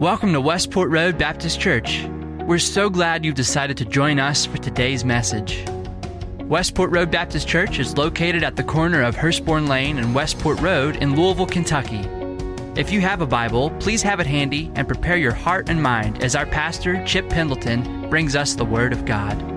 Welcome 0.00 0.32
to 0.34 0.40
Westport 0.40 0.90
Road 0.90 1.18
Baptist 1.18 1.58
Church. 1.58 2.04
We're 2.46 2.58
so 2.58 2.90
glad 2.90 3.24
you've 3.24 3.34
decided 3.34 3.76
to 3.78 3.84
join 3.84 4.18
us 4.18 4.44
for 4.46 4.58
today's 4.58 5.04
message. 5.04 5.64
Westport 6.40 6.90
Road 6.90 7.10
Baptist 7.10 7.48
Church 7.48 7.78
is 7.78 7.96
located 7.96 8.44
at 8.44 8.56
the 8.56 8.62
corner 8.62 9.02
of 9.02 9.16
Hurstbourne 9.16 9.68
Lane 9.68 9.98
and 9.98 10.14
Westport 10.14 10.60
Road 10.60 10.96
in 10.96 11.16
Louisville, 11.16 11.46
Kentucky. 11.46 12.08
If 12.78 12.92
you 12.92 13.00
have 13.00 13.22
a 13.22 13.26
Bible, 13.26 13.70
please 13.80 14.02
have 14.02 14.20
it 14.20 14.26
handy 14.26 14.70
and 14.74 14.86
prepare 14.86 15.16
your 15.16 15.32
heart 15.32 15.70
and 15.70 15.82
mind 15.82 16.22
as 16.22 16.36
our 16.36 16.46
pastor, 16.46 17.02
Chip 17.04 17.28
Pendleton, 17.30 18.08
brings 18.10 18.36
us 18.36 18.54
the 18.54 18.64
Word 18.66 18.92
of 18.92 19.06
God. 19.06 19.55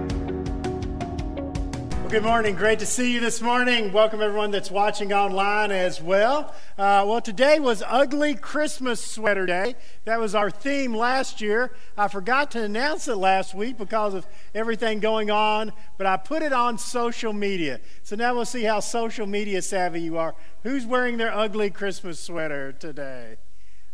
Good 2.10 2.24
morning. 2.24 2.56
Great 2.56 2.80
to 2.80 2.88
see 2.88 3.14
you 3.14 3.20
this 3.20 3.40
morning. 3.40 3.94
Welcome 3.94 4.20
everyone 4.20 4.50
that's 4.50 4.72
watching 4.72 5.14
online 5.14 5.72
as 5.72 6.02
well. 6.02 6.56
Uh, 6.76 7.06
well, 7.06 7.22
today 7.22 7.60
was 7.60 7.84
Ugly 7.86 8.34
Christmas 8.34 9.00
Sweater 9.00 9.46
Day. 9.46 9.76
That 10.06 10.20
was 10.20 10.34
our 10.34 10.50
theme 10.50 10.96
last 10.96 11.40
year. 11.40 11.72
I 11.96 12.08
forgot 12.08 12.50
to 12.52 12.64
announce 12.64 13.08
it 13.08 13.18
last 13.18 13.54
week 13.54 13.78
because 13.78 14.16
of 14.16 14.26
everything 14.56 15.02
going 15.02 15.30
on, 15.30 15.72
but 16.00 16.08
I 16.08 16.18
put 16.18 16.42
it 16.42 16.52
on 16.52 16.80
social 16.80 17.32
media. 17.32 17.80
So 18.02 18.16
now 18.16 18.34
we'll 18.34 18.46
see 18.46 18.64
how 18.64 18.80
social 18.80 19.28
media 19.28 19.62
savvy 19.62 20.02
you 20.02 20.18
are. 20.18 20.34
Who's 20.64 20.88
wearing 20.88 21.18
their 21.18 21.32
ugly 21.32 21.70
Christmas 21.70 22.20
sweater 22.20 22.72
today? 22.72 23.38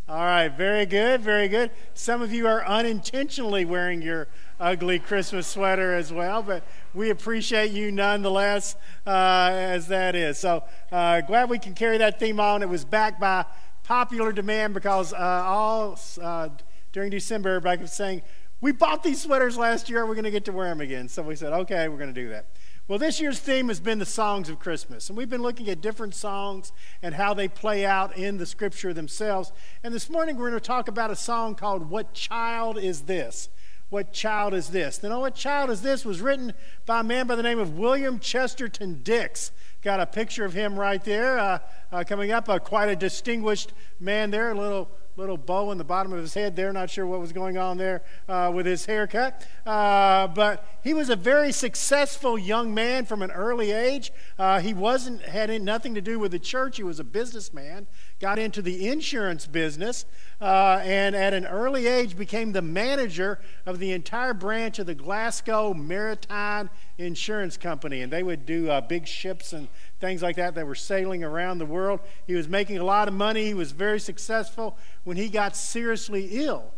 All 0.08 0.24
right, 0.24 0.50
very 0.50 0.86
good, 0.86 1.22
very 1.22 1.48
good. 1.48 1.72
Some 1.96 2.22
of 2.22 2.32
you 2.32 2.46
are 2.46 2.64
unintentionally 2.64 3.66
wearing 3.66 4.04
your 4.04 4.28
ugly 4.60 5.00
Christmas 5.00 5.48
sweater 5.48 5.96
as 5.96 6.14
well, 6.14 6.44
but 6.44 6.64
we 6.94 7.10
appreciate 7.10 7.72
you 7.72 7.92
nonetheless 7.92 8.76
uh, 9.08 9.50
as 9.52 9.88
that 9.88 10.14
is. 10.14 10.38
So 10.38 10.64
uh, 10.92 11.22
glad 11.22 11.50
we 11.50 11.58
can 11.58 11.74
carry 11.74 11.98
that 11.98 12.20
theme 12.20 12.40
on. 12.40 12.62
It 12.62 12.70
was 12.70 12.86
backed 12.86 13.20
by 13.20 13.46
popular 13.82 14.32
demand 14.32 14.76
because 14.76 15.12
uh, 15.12 15.18
all 15.18 16.00
uh, 16.22 16.50
during 16.94 17.10
December, 17.10 17.56
everybody 17.56 17.82
was 17.82 17.92
saying, 17.92 18.22
We 18.62 18.74
bought 18.74 19.02
these 19.02 19.24
sweaters 19.24 19.58
last 19.58 19.90
year. 19.90 20.06
We're 20.06 20.14
going 20.14 20.26
to 20.26 20.32
get 20.32 20.46
to 20.46 20.52
wear 20.52 20.70
them 20.70 20.82
again. 20.82 21.10
So 21.10 21.24
we 21.24 21.36
said, 21.36 21.52
Okay, 21.52 21.88
we're 21.88 21.98
going 21.98 22.14
to 22.14 22.22
do 22.22 22.30
that. 22.30 22.46
Well, 22.88 23.00
this 23.00 23.20
year's 23.20 23.40
theme 23.40 23.70
has 23.70 23.80
been 23.80 23.98
the 23.98 24.06
songs 24.06 24.48
of 24.48 24.60
Christmas. 24.60 25.10
And 25.10 25.18
we've 25.18 25.30
been 25.30 25.42
looking 25.42 25.70
at 25.70 25.82
different 25.82 26.14
songs 26.14 26.72
and 27.02 27.16
how 27.16 27.34
they 27.34 27.48
play 27.48 27.84
out 27.84 28.16
in 28.16 28.38
the 28.38 28.46
scripture 28.46 28.94
themselves. 28.94 29.52
And 29.84 29.92
this 29.92 30.08
morning 30.08 30.38
we're 30.38 30.52
going 30.52 30.62
to 30.62 30.68
talk 30.68 30.88
about 30.88 31.10
a 31.10 31.16
song 31.16 31.56
called 31.56 31.90
What 31.90 32.14
Child 32.14 32.78
Is 32.78 33.02
This? 33.02 33.50
What 33.90 34.14
Child 34.14 34.54
Is 34.54 34.70
This? 34.70 35.02
Know, 35.02 35.20
What 35.20 35.34
Child 35.34 35.72
Is 35.72 35.82
This 35.82 36.06
was 36.06 36.22
written 36.22 36.54
by 36.86 37.00
a 37.00 37.04
man 37.04 37.26
by 37.26 37.36
the 37.36 37.42
name 37.42 37.58
of 37.58 37.76
William 37.76 38.20
Chatterton 38.20 39.02
Dix. 39.02 39.52
Got 39.82 40.00
a 40.00 40.06
picture 40.06 40.46
of 40.46 40.54
him 40.54 40.78
right 40.78 41.04
there 41.04 41.40
uh, 41.40 41.60
uh, 41.92 42.04
coming 42.04 42.32
up. 42.32 42.48
Uh, 42.48 42.60
quite 42.60 42.90
a 42.90 42.96
distinguished 42.96 43.74
man 44.00 44.30
there, 44.30 44.52
a 44.52 44.56
little 44.56 44.92
little 45.18 45.38
bow 45.38 45.72
in 45.72 45.78
the 45.78 45.84
bottom 45.84 46.12
of 46.12 46.20
his 46.20 46.34
head 46.34 46.56
there. 46.56 46.74
Not 46.74 46.90
sure 46.90 47.06
what 47.06 47.20
was 47.20 47.32
going 47.32 47.58
on 47.58 47.78
there 47.78 48.04
uh, 48.28 48.52
with 48.54 48.66
his 48.66 48.86
haircut. 48.86 49.48
Uh, 49.66 50.28
but 50.28 50.68
he 50.84 50.94
was 50.94 51.10
a 51.10 51.16
very 51.16 51.52
successful 51.52 52.38
young 52.38 52.74
man 52.74 53.06
from 53.06 53.22
an 53.22 53.32
early 53.32 53.72
age. 53.72 54.12
Uh, 54.38 54.60
he 54.60 54.74
wasn't 54.74 55.22
had 55.22 55.50
nothing 55.62 55.96
to 55.96 56.02
do 56.02 56.20
with 56.20 56.32
the 56.32 56.40
church. 56.40 56.78
He 56.78 56.84
was 56.84 57.00
a 57.00 57.04
businessman. 57.04 57.88
Got 58.22 58.40
into 58.40 58.62
the 58.62 58.88
insurance 58.88 59.46
business, 59.46 60.06
uh, 60.40 60.80
and 60.84 61.16
at 61.16 61.34
an 61.34 61.46
early 61.46 61.86
age 61.86 62.18
became 62.18 62.54
the 62.54 62.62
manager 62.62 63.40
of 63.66 63.78
the 63.78 63.92
entire 63.92 64.34
branch 64.34 64.80
of 64.80 64.86
the 64.86 64.96
Glasgow 64.96 65.74
Maritime 65.74 66.70
Insurance 66.98 67.58
Company. 67.58 68.02
And 68.02 68.14
they 68.14 68.24
would 68.24 68.46
do 68.46 68.70
uh, 68.70 68.80
big 68.80 69.06
ships 69.06 69.52
and 69.52 69.68
things 70.00 70.22
like 70.22 70.38
that 70.38 70.56
that 70.56 70.66
were 70.66 70.76
sailing 70.76 71.26
around 71.26 71.58
the 71.58 71.66
world. 71.66 72.00
He 72.26 72.36
was 72.36 72.48
making 72.48 72.78
a 72.78 72.86
lot 72.86 73.10
of 73.10 73.14
money. 73.14 73.48
He 73.48 73.54
was 73.54 73.74
very 73.74 74.00
successful 74.00 74.78
when 75.04 75.18
he 75.18 75.28
got 75.28 75.58
seriously 75.58 76.30
ill. 76.32 76.72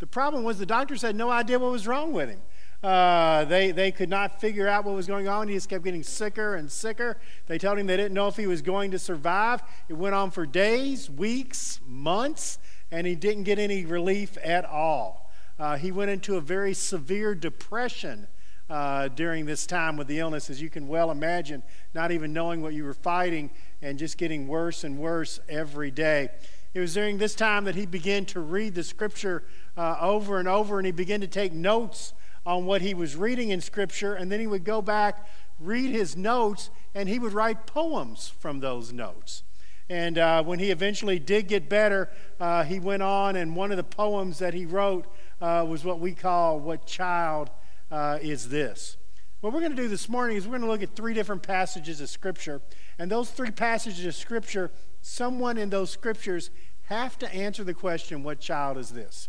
The 0.00 0.08
problem 0.08 0.42
was 0.42 0.58
the 0.58 0.66
doctors 0.66 1.02
had 1.02 1.14
no 1.14 1.30
idea 1.30 1.58
what 1.58 1.70
was 1.70 1.86
wrong 1.86 2.12
with 2.12 2.30
him. 2.30 2.40
Uh, 2.82 3.44
they, 3.44 3.72
they 3.72 3.92
could 3.92 4.08
not 4.08 4.40
figure 4.40 4.66
out 4.66 4.84
what 4.84 4.94
was 4.94 5.06
going 5.06 5.28
on. 5.28 5.48
He 5.48 5.54
just 5.54 5.68
kept 5.68 5.84
getting 5.84 6.02
sicker 6.02 6.54
and 6.54 6.70
sicker. 6.70 7.18
They 7.46 7.58
told 7.58 7.78
him 7.78 7.86
they 7.86 7.96
didn't 7.96 8.14
know 8.14 8.28
if 8.28 8.36
he 8.36 8.46
was 8.46 8.62
going 8.62 8.90
to 8.92 8.98
survive. 8.98 9.62
It 9.88 9.94
went 9.94 10.14
on 10.14 10.30
for 10.30 10.46
days, 10.46 11.10
weeks, 11.10 11.80
months, 11.86 12.58
and 12.90 13.06
he 13.06 13.14
didn't 13.14 13.44
get 13.44 13.58
any 13.58 13.84
relief 13.84 14.38
at 14.42 14.64
all. 14.64 15.30
Uh, 15.58 15.76
he 15.76 15.92
went 15.92 16.10
into 16.10 16.36
a 16.36 16.40
very 16.40 16.72
severe 16.72 17.34
depression 17.34 18.26
uh, 18.70 19.08
during 19.08 19.44
this 19.44 19.66
time 19.66 19.96
with 19.98 20.06
the 20.06 20.18
illness, 20.18 20.48
as 20.48 20.62
you 20.62 20.70
can 20.70 20.88
well 20.88 21.10
imagine, 21.10 21.62
not 21.92 22.12
even 22.12 22.32
knowing 22.32 22.62
what 22.62 22.72
you 22.72 22.84
were 22.84 22.94
fighting 22.94 23.50
and 23.82 23.98
just 23.98 24.16
getting 24.16 24.48
worse 24.48 24.84
and 24.84 24.96
worse 24.96 25.38
every 25.50 25.90
day. 25.90 26.30
It 26.72 26.80
was 26.80 26.94
during 26.94 27.18
this 27.18 27.34
time 27.34 27.64
that 27.64 27.74
he 27.74 27.84
began 27.84 28.24
to 28.26 28.40
read 28.40 28.74
the 28.74 28.84
scripture 28.84 29.42
uh, 29.76 29.96
over 30.00 30.38
and 30.38 30.48
over, 30.48 30.78
and 30.78 30.86
he 30.86 30.92
began 30.92 31.20
to 31.20 31.26
take 31.26 31.52
notes 31.52 32.14
on 32.46 32.66
what 32.66 32.82
he 32.82 32.94
was 32.94 33.16
reading 33.16 33.50
in 33.50 33.60
scripture, 33.60 34.14
and 34.14 34.30
then 34.30 34.40
he 34.40 34.46
would 34.46 34.64
go 34.64 34.80
back, 34.80 35.28
read 35.58 35.90
his 35.90 36.16
notes, 36.16 36.70
and 36.94 37.08
he 37.08 37.18
would 37.18 37.32
write 37.32 37.66
poems 37.66 38.32
from 38.38 38.60
those 38.60 38.92
notes. 38.92 39.42
And 39.88 40.18
uh, 40.18 40.42
when 40.44 40.60
he 40.60 40.70
eventually 40.70 41.18
did 41.18 41.48
get 41.48 41.68
better, 41.68 42.10
uh, 42.38 42.62
he 42.62 42.78
went 42.78 43.02
on, 43.02 43.36
and 43.36 43.56
one 43.56 43.70
of 43.72 43.76
the 43.76 43.84
poems 43.84 44.38
that 44.38 44.54
he 44.54 44.64
wrote 44.64 45.06
uh, 45.40 45.66
was 45.68 45.84
what 45.84 45.98
we 45.98 46.12
call 46.12 46.60
What 46.60 46.86
Child 46.86 47.50
uh, 47.90 48.18
is 48.22 48.48
this. 48.48 48.96
What 49.40 49.52
we're 49.52 49.60
going 49.60 49.74
to 49.74 49.82
do 49.82 49.88
this 49.88 50.08
morning 50.08 50.36
is 50.36 50.46
we're 50.46 50.58
going 50.58 50.62
to 50.62 50.68
look 50.68 50.82
at 50.82 50.94
three 50.94 51.14
different 51.14 51.42
passages 51.42 52.00
of 52.00 52.08
Scripture. 52.08 52.60
And 52.98 53.10
those 53.10 53.30
three 53.30 53.50
passages 53.50 54.04
of 54.04 54.14
Scripture, 54.14 54.70
someone 55.00 55.58
in 55.58 55.70
those 55.70 55.90
Scriptures 55.90 56.50
have 56.84 57.18
to 57.20 57.34
answer 57.34 57.64
the 57.64 57.74
question, 57.74 58.22
What 58.22 58.38
child 58.38 58.78
is 58.78 58.90
this? 58.90 59.28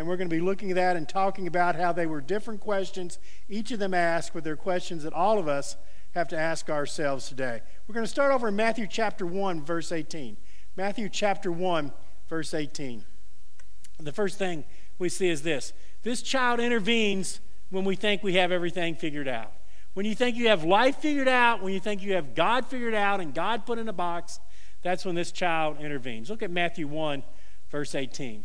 And 0.00 0.08
we're 0.08 0.16
going 0.16 0.30
to 0.30 0.34
be 0.34 0.40
looking 0.40 0.70
at 0.70 0.76
that 0.76 0.96
and 0.96 1.06
talking 1.06 1.46
about 1.46 1.76
how 1.76 1.92
they 1.92 2.06
were 2.06 2.22
different 2.22 2.62
questions, 2.62 3.18
each 3.50 3.70
of 3.70 3.78
them 3.80 3.92
asked, 3.92 4.32
but 4.32 4.42
they're 4.42 4.56
questions 4.56 5.02
that 5.02 5.12
all 5.12 5.38
of 5.38 5.46
us 5.46 5.76
have 6.14 6.26
to 6.28 6.38
ask 6.38 6.70
ourselves 6.70 7.28
today. 7.28 7.60
We're 7.86 7.92
going 7.92 8.06
to 8.06 8.10
start 8.10 8.32
over 8.32 8.48
in 8.48 8.56
Matthew 8.56 8.86
chapter 8.86 9.26
1, 9.26 9.62
verse 9.62 9.92
18. 9.92 10.38
Matthew 10.74 11.10
chapter 11.10 11.52
1, 11.52 11.92
verse 12.30 12.54
18. 12.54 13.04
The 13.98 14.10
first 14.10 14.38
thing 14.38 14.64
we 14.98 15.10
see 15.10 15.28
is 15.28 15.42
this 15.42 15.74
this 16.02 16.22
child 16.22 16.60
intervenes 16.60 17.40
when 17.68 17.84
we 17.84 17.94
think 17.94 18.22
we 18.22 18.36
have 18.36 18.50
everything 18.50 18.94
figured 18.94 19.28
out. 19.28 19.52
When 19.92 20.06
you 20.06 20.14
think 20.14 20.34
you 20.34 20.48
have 20.48 20.64
life 20.64 20.96
figured 20.96 21.28
out, 21.28 21.62
when 21.62 21.74
you 21.74 21.80
think 21.80 22.02
you 22.02 22.14
have 22.14 22.34
God 22.34 22.64
figured 22.64 22.94
out 22.94 23.20
and 23.20 23.34
God 23.34 23.66
put 23.66 23.78
in 23.78 23.86
a 23.86 23.92
box, 23.92 24.40
that's 24.82 25.04
when 25.04 25.14
this 25.14 25.30
child 25.30 25.76
intervenes. 25.78 26.30
Look 26.30 26.42
at 26.42 26.50
Matthew 26.50 26.88
1, 26.88 27.22
verse 27.70 27.94
18. 27.94 28.44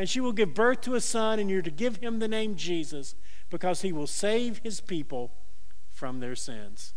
And 0.00 0.08
she 0.08 0.18
will 0.18 0.32
give 0.32 0.54
birth 0.54 0.80
to 0.80 0.94
a 0.94 1.00
son, 1.02 1.38
and 1.38 1.50
you're 1.50 1.60
to 1.60 1.70
give 1.70 1.96
him 1.96 2.20
the 2.20 2.26
name 2.26 2.54
Jesus, 2.54 3.14
because 3.50 3.82
he 3.82 3.92
will 3.92 4.06
save 4.06 4.56
his 4.64 4.80
people 4.80 5.30
from 5.90 6.20
their 6.20 6.34
sins. 6.34 6.94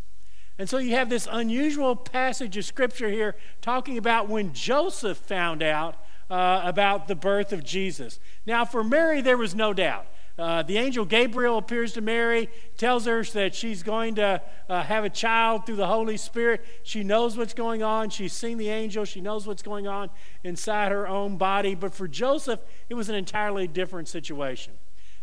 And 0.58 0.70
so 0.70 0.78
you 0.78 0.92
have 0.92 1.10
this 1.10 1.28
unusual 1.30 1.98
passage 1.98 2.56
of 2.56 2.64
scripture 2.64 3.10
here 3.10 3.36
talking 3.60 3.98
about 3.98 4.30
when 4.30 4.54
Joseph 4.54 5.18
found 5.18 5.62
out 5.62 5.98
uh, 6.30 6.62
about 6.64 7.10
the 7.10 7.16
birth 7.16 7.52
of 7.52 7.66
Jesus. 7.66 8.22
Now, 8.46 8.64
for 8.64 8.86
Mary, 8.86 9.20
there 9.20 9.36
was 9.36 9.54
no 9.54 9.74
doubt. 9.74 10.06
Uh, 10.38 10.64
the 10.64 10.78
angel 10.78 11.06
Gabriel 11.06 11.60
appears 11.60 11.94
to 11.94 12.02
Mary, 12.02 12.50
tells 12.76 13.06
her 13.06 13.24
that 13.24 13.54
she's 13.54 13.84
going 13.84 14.16
to 14.16 14.42
uh, 14.68 14.82
have 14.82 15.04
a 15.04 15.10
child 15.10 15.66
through 15.66 15.76
the 15.76 15.86
Holy 15.86 16.18
Spirit. 16.18 16.66
She 16.82 17.04
knows 17.04 17.38
what's 17.38 17.54
going 17.54 17.84
on. 17.84 18.10
She's 18.10 18.34
seen 18.34 18.58
the 18.58 18.70
angel. 18.70 19.06
She 19.06 19.22
knows 19.22 19.46
what's 19.46 19.62
going 19.62 19.86
on 19.88 20.10
inside 20.44 20.92
her 20.92 21.08
own 21.08 21.38
body. 21.38 21.76
But 21.76 21.94
for 21.94 22.08
Joseph, 22.08 22.62
it 22.90 22.96
was 22.96 23.10
an 23.10 23.16
entirely 23.16 23.68
different 23.68 24.08
situation. 24.08 24.74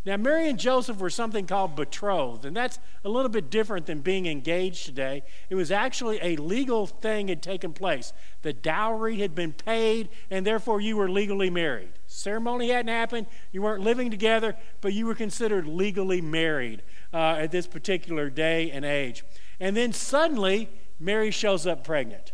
Now, 0.02 0.17
Mary 0.17 0.49
and 0.49 0.58
Joseph 0.58 0.99
were 0.99 1.11
something 1.11 1.47
called 1.47 1.76
betrothed, 1.76 2.47
and 2.47 2.56
that's 2.56 2.79
a 3.05 3.11
little 3.11 3.29
bit 3.29 3.50
different 3.50 3.85
than 3.85 4.00
being 4.00 4.25
engaged 4.25 4.87
today. 4.87 5.23
It 5.50 5.56
was 5.56 5.70
actually 5.70 6.19
a 6.23 6.37
legal 6.37 6.87
thing 6.87 7.29
had 7.29 7.43
taken 7.43 7.75
place. 7.75 8.14
The 8.41 8.55
dowry 8.55 9.19
had 9.19 9.35
been 9.35 9.52
paid, 9.52 10.08
and 10.31 10.47
therefore 10.47 10.81
you 10.81 10.97
were 10.97 11.11
legally 11.11 11.50
married. 11.50 11.91
Ceremony 12.06 12.70
hadn't 12.70 12.88
happened, 12.88 13.26
you 13.52 13.61
weren't 13.61 13.85
living 13.85 14.11
together, 14.11 14.56
but 14.81 14.94
you 14.94 15.05
were 15.05 15.14
considered 15.14 15.67
legally 15.67 16.23
married 16.23 16.82
uh, 17.12 17.37
at 17.38 17.50
this 17.50 17.67
particular 17.67 18.31
day 18.31 18.70
and 18.70 18.87
age. 18.87 19.23
And 19.61 19.76
then 19.76 19.93
suddenly, 19.93 20.70
Mary 20.99 21.31
shows 21.31 21.67
up 21.67 21.85
pregnant. 21.85 22.32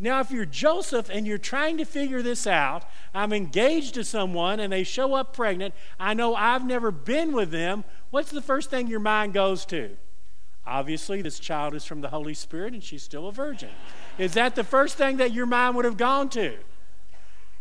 Now, 0.00 0.20
if 0.20 0.30
you're 0.30 0.44
Joseph 0.44 1.10
and 1.10 1.26
you're 1.26 1.38
trying 1.38 1.78
to 1.78 1.84
figure 1.84 2.22
this 2.22 2.46
out, 2.46 2.84
I'm 3.12 3.32
engaged 3.32 3.94
to 3.94 4.04
someone 4.04 4.60
and 4.60 4.72
they 4.72 4.84
show 4.84 5.14
up 5.14 5.34
pregnant, 5.34 5.74
I 5.98 6.14
know 6.14 6.36
I've 6.36 6.64
never 6.64 6.92
been 6.92 7.32
with 7.32 7.50
them, 7.50 7.84
what's 8.10 8.30
the 8.30 8.42
first 8.42 8.70
thing 8.70 8.86
your 8.86 9.00
mind 9.00 9.32
goes 9.32 9.64
to? 9.66 9.96
Obviously, 10.64 11.22
this 11.22 11.40
child 11.40 11.74
is 11.74 11.84
from 11.84 12.00
the 12.00 12.10
Holy 12.10 12.34
Spirit 12.34 12.74
and 12.74 12.82
she's 12.82 13.02
still 13.02 13.26
a 13.26 13.32
virgin. 13.32 13.70
Is 14.18 14.34
that 14.34 14.54
the 14.54 14.62
first 14.62 14.96
thing 14.96 15.16
that 15.16 15.32
your 15.32 15.46
mind 15.46 15.74
would 15.74 15.84
have 15.84 15.96
gone 15.96 16.28
to? 16.30 16.56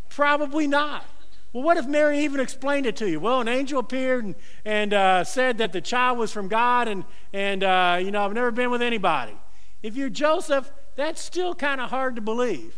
Probably 0.10 0.68
not. 0.68 1.06
Well, 1.54 1.64
what 1.64 1.78
if 1.78 1.88
Mary 1.88 2.20
even 2.20 2.40
explained 2.40 2.86
it 2.86 2.96
to 2.98 3.10
you? 3.10 3.20
Well, 3.20 3.42
an 3.42 3.48
angel 3.48 3.80
appeared 3.80 4.26
and, 4.26 4.36
and 4.66 4.94
uh, 4.94 5.24
said 5.24 5.58
that 5.58 5.72
the 5.72 5.82
child 5.82 6.18
was 6.18 6.32
from 6.32 6.50
God, 6.50 6.88
and, 6.88 7.06
and 7.34 7.64
uh, 7.64 8.00
you 8.02 8.12
know, 8.12 8.26
I've 8.26 8.34
never 8.34 8.52
been 8.52 8.70
with 8.70 8.82
anybody. 8.82 9.34
If 9.82 9.96
you're 9.96 10.10
Joseph, 10.10 10.72
that's 10.98 11.22
still 11.22 11.56
kind 11.56 11.80
of 11.80 11.92
hard 11.92 12.16
to 12.16 12.22
believe. 12.22 12.78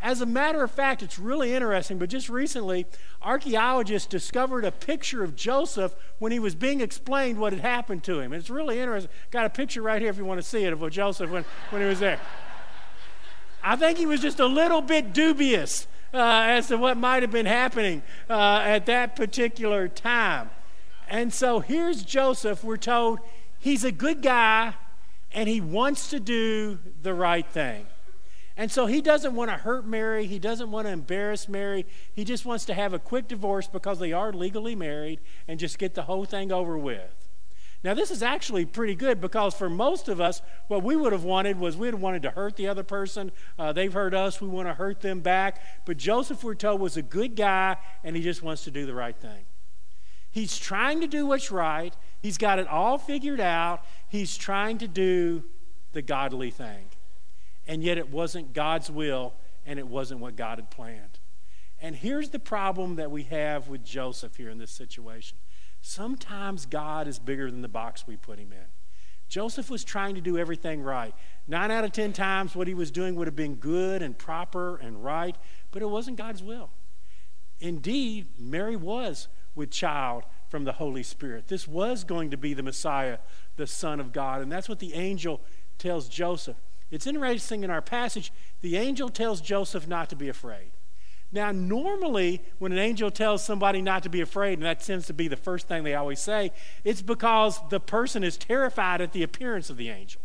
As 0.00 0.20
a 0.20 0.26
matter 0.26 0.62
of 0.62 0.70
fact, 0.70 1.02
it's 1.02 1.18
really 1.18 1.54
interesting, 1.54 1.98
but 1.98 2.08
just 2.08 2.28
recently, 2.28 2.86
archaeologists 3.20 4.06
discovered 4.06 4.64
a 4.64 4.70
picture 4.70 5.22
of 5.22 5.36
Joseph 5.36 5.94
when 6.18 6.32
he 6.32 6.38
was 6.38 6.54
being 6.54 6.80
explained 6.80 7.38
what 7.38 7.52
had 7.52 7.62
happened 7.62 8.04
to 8.04 8.20
him. 8.20 8.32
And 8.32 8.40
It's 8.40 8.48
really 8.48 8.78
interesting. 8.78 9.10
Got 9.30 9.46
a 9.46 9.50
picture 9.50 9.82
right 9.82 10.00
here 10.00 10.10
if 10.10 10.16
you 10.16 10.24
want 10.24 10.38
to 10.38 10.46
see 10.46 10.64
it 10.64 10.72
of 10.72 10.90
Joseph 10.90 11.30
when, 11.30 11.44
when 11.70 11.82
he 11.82 11.88
was 11.88 12.00
there. 12.00 12.20
I 13.62 13.76
think 13.76 13.98
he 13.98 14.06
was 14.06 14.20
just 14.20 14.40
a 14.40 14.46
little 14.46 14.80
bit 14.80 15.12
dubious 15.12 15.88
uh, 16.14 16.18
as 16.46 16.68
to 16.68 16.78
what 16.78 16.96
might 16.96 17.22
have 17.22 17.32
been 17.32 17.46
happening 17.46 18.02
uh, 18.30 18.60
at 18.64 18.86
that 18.86 19.14
particular 19.16 19.88
time. 19.88 20.48
And 21.08 21.34
so 21.34 21.58
here's 21.58 22.02
Joseph. 22.02 22.62
We're 22.62 22.76
told 22.76 23.18
he's 23.58 23.82
a 23.82 23.92
good 23.92 24.22
guy 24.22 24.74
and 25.32 25.48
he 25.48 25.60
wants 25.60 26.10
to 26.10 26.20
do 26.20 26.78
the 27.02 27.14
right 27.14 27.46
thing. 27.46 27.86
And 28.56 28.72
so 28.72 28.86
he 28.86 29.00
doesn't 29.00 29.36
want 29.36 29.50
to 29.52 29.56
hurt 29.56 29.86
Mary. 29.86 30.26
He 30.26 30.40
doesn't 30.40 30.70
want 30.72 30.88
to 30.88 30.92
embarrass 30.92 31.48
Mary. 31.48 31.86
He 32.12 32.24
just 32.24 32.44
wants 32.44 32.64
to 32.64 32.74
have 32.74 32.92
a 32.92 32.98
quick 32.98 33.28
divorce 33.28 33.68
because 33.68 34.00
they 34.00 34.12
are 34.12 34.32
legally 34.32 34.74
married 34.74 35.20
and 35.46 35.60
just 35.60 35.78
get 35.78 35.94
the 35.94 36.02
whole 36.02 36.24
thing 36.24 36.50
over 36.50 36.76
with. 36.76 37.14
Now, 37.84 37.94
this 37.94 38.10
is 38.10 38.20
actually 38.20 38.64
pretty 38.64 38.96
good 38.96 39.20
because 39.20 39.54
for 39.54 39.70
most 39.70 40.08
of 40.08 40.20
us, 40.20 40.42
what 40.66 40.82
we 40.82 40.96
would 40.96 41.12
have 41.12 41.22
wanted 41.22 41.60
was 41.60 41.76
we'd 41.76 41.94
have 41.94 42.00
wanted 42.00 42.22
to 42.22 42.30
hurt 42.30 42.56
the 42.56 42.66
other 42.66 42.82
person. 42.82 43.30
Uh, 43.56 43.72
they've 43.72 43.92
hurt 43.92 44.14
us, 44.14 44.40
we 44.40 44.48
want 44.48 44.66
to 44.66 44.74
hurt 44.74 45.00
them 45.00 45.20
back. 45.20 45.62
But 45.86 45.96
Joseph, 45.96 46.42
we're 46.42 46.56
told, 46.56 46.80
was 46.80 46.96
a 46.96 47.02
good 47.02 47.36
guy 47.36 47.76
and 48.02 48.16
he 48.16 48.22
just 48.22 48.42
wants 48.42 48.64
to 48.64 48.72
do 48.72 48.84
the 48.84 48.94
right 48.94 49.16
thing. 49.16 49.44
He's 50.32 50.58
trying 50.58 51.00
to 51.00 51.06
do 51.06 51.26
what's 51.26 51.52
right, 51.52 51.96
he's 52.20 52.38
got 52.38 52.58
it 52.58 52.66
all 52.68 52.98
figured 52.98 53.40
out. 53.40 53.84
He's 54.08 54.36
trying 54.36 54.78
to 54.78 54.88
do 54.88 55.44
the 55.92 56.02
godly 56.02 56.50
thing. 56.50 56.86
And 57.66 57.82
yet, 57.82 57.98
it 57.98 58.10
wasn't 58.10 58.54
God's 58.54 58.90
will 58.90 59.34
and 59.66 59.78
it 59.78 59.86
wasn't 59.86 60.20
what 60.20 60.36
God 60.36 60.58
had 60.58 60.70
planned. 60.70 61.18
And 61.80 61.94
here's 61.94 62.30
the 62.30 62.38
problem 62.38 62.96
that 62.96 63.10
we 63.10 63.24
have 63.24 63.68
with 63.68 63.84
Joseph 63.84 64.36
here 64.36 64.50
in 64.50 64.58
this 64.58 64.70
situation 64.70 65.38
Sometimes 65.80 66.66
God 66.66 67.06
is 67.06 67.18
bigger 67.18 67.50
than 67.50 67.62
the 67.62 67.68
box 67.68 68.04
we 68.06 68.16
put 68.16 68.38
him 68.38 68.52
in. 68.52 68.66
Joseph 69.28 69.70
was 69.70 69.84
trying 69.84 70.14
to 70.14 70.20
do 70.20 70.38
everything 70.38 70.82
right. 70.82 71.14
Nine 71.46 71.70
out 71.70 71.84
of 71.84 71.92
ten 71.92 72.12
times, 72.12 72.56
what 72.56 72.66
he 72.66 72.74
was 72.74 72.90
doing 72.90 73.14
would 73.14 73.26
have 73.26 73.36
been 73.36 73.56
good 73.56 74.02
and 74.02 74.16
proper 74.16 74.76
and 74.78 75.04
right, 75.04 75.36
but 75.70 75.82
it 75.82 75.88
wasn't 75.88 76.16
God's 76.16 76.42
will. 76.42 76.70
Indeed, 77.60 78.28
Mary 78.38 78.74
was 78.74 79.28
with 79.54 79.70
child 79.70 80.24
from 80.48 80.64
the 80.64 80.72
Holy 80.72 81.02
Spirit. 81.02 81.48
This 81.48 81.68
was 81.68 82.04
going 82.04 82.30
to 82.30 82.36
be 82.36 82.54
the 82.54 82.62
Messiah, 82.62 83.18
the 83.56 83.66
Son 83.66 84.00
of 84.00 84.12
God. 84.12 84.42
And 84.42 84.50
that's 84.50 84.68
what 84.68 84.78
the 84.78 84.94
angel 84.94 85.40
tells 85.78 86.08
Joseph. 86.08 86.56
It's 86.90 87.06
interesting 87.06 87.64
in 87.64 87.70
our 87.70 87.82
passage, 87.82 88.32
the 88.60 88.76
angel 88.76 89.10
tells 89.10 89.40
Joseph 89.40 89.86
not 89.86 90.08
to 90.10 90.16
be 90.16 90.28
afraid. 90.28 90.70
Now, 91.30 91.52
normally, 91.52 92.40
when 92.58 92.72
an 92.72 92.78
angel 92.78 93.10
tells 93.10 93.44
somebody 93.44 93.82
not 93.82 94.02
to 94.04 94.08
be 94.08 94.22
afraid, 94.22 94.54
and 94.54 94.62
that 94.62 94.80
tends 94.80 95.06
to 95.08 95.12
be 95.12 95.28
the 95.28 95.36
first 95.36 95.68
thing 95.68 95.84
they 95.84 95.94
always 95.94 96.20
say, 96.20 96.52
it's 96.84 97.02
because 97.02 97.60
the 97.68 97.80
person 97.80 98.24
is 98.24 98.38
terrified 98.38 99.02
at 99.02 99.12
the 99.12 99.22
appearance 99.22 99.68
of 99.68 99.76
the 99.76 99.90
angel. 99.90 100.22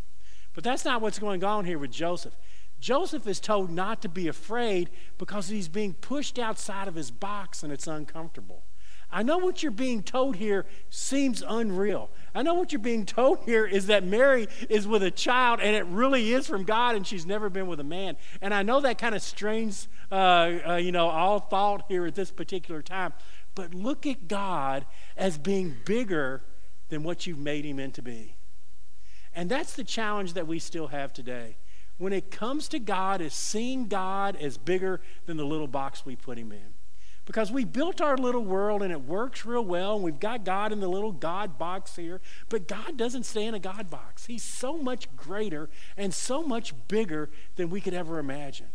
But 0.54 0.64
that's 0.64 0.86
not 0.86 1.02
what's 1.02 1.20
going 1.20 1.44
on 1.44 1.66
here 1.66 1.78
with 1.78 1.92
Joseph. 1.92 2.38
Joseph 2.80 3.28
is 3.28 3.40
told 3.40 3.70
not 3.70 4.02
to 4.02 4.10
be 4.10 4.28
afraid 4.28 4.90
because 5.18 5.50
he's 5.50 5.68
being 5.68 5.94
pushed 5.94 6.40
outside 6.40 6.88
of 6.88 6.96
his 6.96 7.12
box 7.12 7.64
and 7.64 7.72
it's 7.72 7.88
uncomfortable. 7.88 8.64
I 9.14 9.22
know 9.22 9.38
what 9.38 9.62
you're 9.62 9.72
being 9.72 10.02
told 10.02 10.36
here 10.36 10.66
seems 10.90 11.44
unreal. 11.48 12.10
I 12.34 12.42
know 12.42 12.56
what 12.56 12.72
you're 12.72 12.80
being 12.80 13.06
told 13.06 13.44
here 13.46 13.64
is 13.64 13.86
that 13.88 14.04
Mary 14.04 14.48
is 14.70 14.88
with 14.88 15.04
a 15.04 15.12
child 15.12 15.60
and 15.62 15.76
it 15.76 15.86
really 15.86 16.34
is 16.34 16.48
from 16.48 16.64
God 16.64 16.96
and 16.96 17.06
she's 17.06 17.26
never 17.26 17.48
been 17.50 17.68
with 17.68 17.80
a 17.80 17.84
man. 17.84 18.18
And 18.42 18.56
I 18.56 18.64
know 18.64 18.82
that 18.82 18.98
kind 18.98 19.14
of 19.14 19.22
strains, 19.22 19.88
uh, 20.12 20.16
uh, 20.68 20.76
you 20.78 20.92
know, 20.92 21.10
all 21.10 21.40
thought 21.40 21.86
here 21.88 22.08
at 22.08 22.16
this 22.16 22.32
particular 22.32 22.82
time. 22.82 23.14
But 23.54 23.76
look 23.76 24.08
at 24.08 24.28
God 24.28 24.88
as 25.16 25.38
being 25.38 25.76
bigger 25.86 26.42
than 26.90 27.04
what 27.04 27.28
you've 27.28 27.38
made 27.38 27.66
him 27.66 27.80
into 27.80 28.02
be. 28.02 28.36
And 29.36 29.48
that's 29.48 29.74
the 29.74 29.84
challenge 29.84 30.34
that 30.34 30.48
we 30.48 30.58
still 30.58 30.88
have 30.88 31.14
today. 31.14 31.58
When 32.00 32.14
it 32.14 32.32
comes 32.32 32.68
to 32.70 32.80
God, 32.80 33.22
is 33.22 33.36
seeing 33.36 33.88
God 33.88 34.36
as 34.38 34.58
bigger 34.58 35.02
than 35.28 35.38
the 35.38 35.46
little 35.46 35.68
box 35.68 36.04
we 36.04 36.16
put 36.16 36.40
him 36.40 36.52
in 36.52 36.74
because 37.26 37.52
we 37.52 37.64
built 37.64 38.02
our 38.02 38.18
little 38.18 38.44
world 38.44 38.84
and 38.84 38.92
it 38.92 39.02
works 39.02 39.46
real 39.46 39.64
well 39.64 39.96
and 39.96 40.04
we've 40.04 40.20
got 40.20 40.44
God 40.44 40.72
in 40.72 40.80
the 40.80 40.88
little 40.88 41.12
God 41.12 41.58
box 41.58 41.96
here, 41.96 42.20
but 42.50 42.68
God 42.68 42.98
doesn't 42.98 43.24
stay 43.24 43.46
in 43.46 43.54
a 43.54 43.60
God 43.60 43.90
box. 43.90 44.26
He's 44.26 44.44
so 44.44 44.78
much 44.78 45.14
greater 45.16 45.70
and 45.96 46.14
so 46.14 46.44
much 46.44 46.74
bigger 46.88 47.30
than 47.56 47.70
we 47.70 47.80
could 47.80 47.94
ever 47.94 48.20
imagine. 48.20 48.68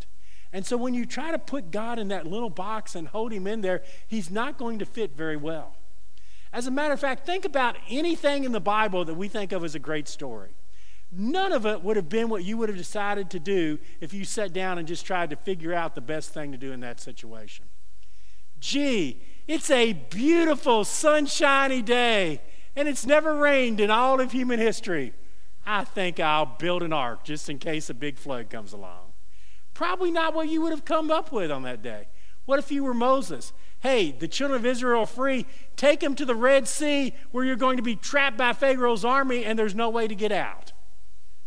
And 0.52 0.64
so 0.64 0.78
when 0.78 0.94
you 0.94 1.04
try 1.04 1.30
to 1.30 1.38
put 1.38 1.70
God 1.70 1.98
in 1.98 2.08
that 2.08 2.26
little 2.26 2.48
box 2.48 2.94
and 2.94 3.08
hold 3.08 3.32
him 3.32 3.46
in 3.46 3.60
there, 3.60 3.82
he's 4.06 4.30
not 4.30 4.56
going 4.56 4.78
to 4.78 4.86
fit 4.86 5.14
very 5.14 5.36
well. 5.36 5.76
As 6.50 6.66
a 6.66 6.70
matter 6.70 6.94
of 6.94 7.00
fact, 7.00 7.26
think 7.26 7.44
about 7.44 7.76
anything 7.90 8.44
in 8.44 8.52
the 8.52 8.60
Bible 8.60 9.04
that 9.04 9.14
we 9.14 9.28
think 9.28 9.52
of 9.52 9.62
as 9.62 9.74
a 9.74 9.78
great 9.78 10.08
story. 10.08 10.54
None 11.12 11.52
of 11.52 11.66
it 11.66 11.82
would 11.82 11.96
have 11.96 12.08
been 12.08 12.28
what 12.28 12.44
you 12.44 12.56
would 12.56 12.70
have 12.70 12.78
decided 12.78 13.30
to 13.30 13.38
do 13.38 13.78
if 14.00 14.14
you 14.14 14.24
sat 14.24 14.54
down 14.54 14.78
and 14.78 14.88
just 14.88 15.04
tried 15.06 15.30
to 15.30 15.36
figure 15.36 15.74
out 15.74 15.94
the 15.94 16.00
best 16.00 16.32
thing 16.32 16.52
to 16.52 16.58
do 16.58 16.72
in 16.72 16.80
that 16.80 17.00
situation. 17.00 17.66
Gee, 18.60 19.20
it's 19.46 19.70
a 19.70 19.92
beautiful, 19.92 20.84
sunshiny 20.84 21.82
day, 21.82 22.42
and 22.76 22.88
it's 22.88 23.06
never 23.06 23.34
rained 23.34 23.80
in 23.80 23.90
all 23.90 24.20
of 24.20 24.32
human 24.32 24.58
history. 24.58 25.14
I 25.64 25.84
think 25.84 26.18
I'll 26.18 26.46
build 26.46 26.82
an 26.82 26.92
ark 26.92 27.24
just 27.24 27.48
in 27.48 27.58
case 27.58 27.90
a 27.90 27.94
big 27.94 28.18
flood 28.18 28.50
comes 28.50 28.72
along. 28.72 29.12
Probably 29.74 30.10
not 30.10 30.34
what 30.34 30.48
you 30.48 30.60
would 30.62 30.72
have 30.72 30.84
come 30.84 31.10
up 31.10 31.30
with 31.30 31.50
on 31.50 31.62
that 31.62 31.82
day. 31.82 32.08
What 32.46 32.58
if 32.58 32.72
you 32.72 32.82
were 32.82 32.94
Moses? 32.94 33.52
Hey, 33.80 34.10
the 34.10 34.26
children 34.26 34.58
of 34.58 34.66
Israel 34.66 35.02
are 35.02 35.06
free. 35.06 35.46
Take 35.76 36.00
them 36.00 36.14
to 36.16 36.24
the 36.24 36.34
Red 36.34 36.66
Sea 36.66 37.14
where 37.30 37.44
you're 37.44 37.56
going 37.56 37.76
to 37.76 37.82
be 37.82 37.94
trapped 37.94 38.36
by 38.36 38.54
Pharaoh's 38.54 39.04
army 39.04 39.44
and 39.44 39.58
there's 39.58 39.74
no 39.74 39.88
way 39.90 40.08
to 40.08 40.14
get 40.14 40.32
out. 40.32 40.72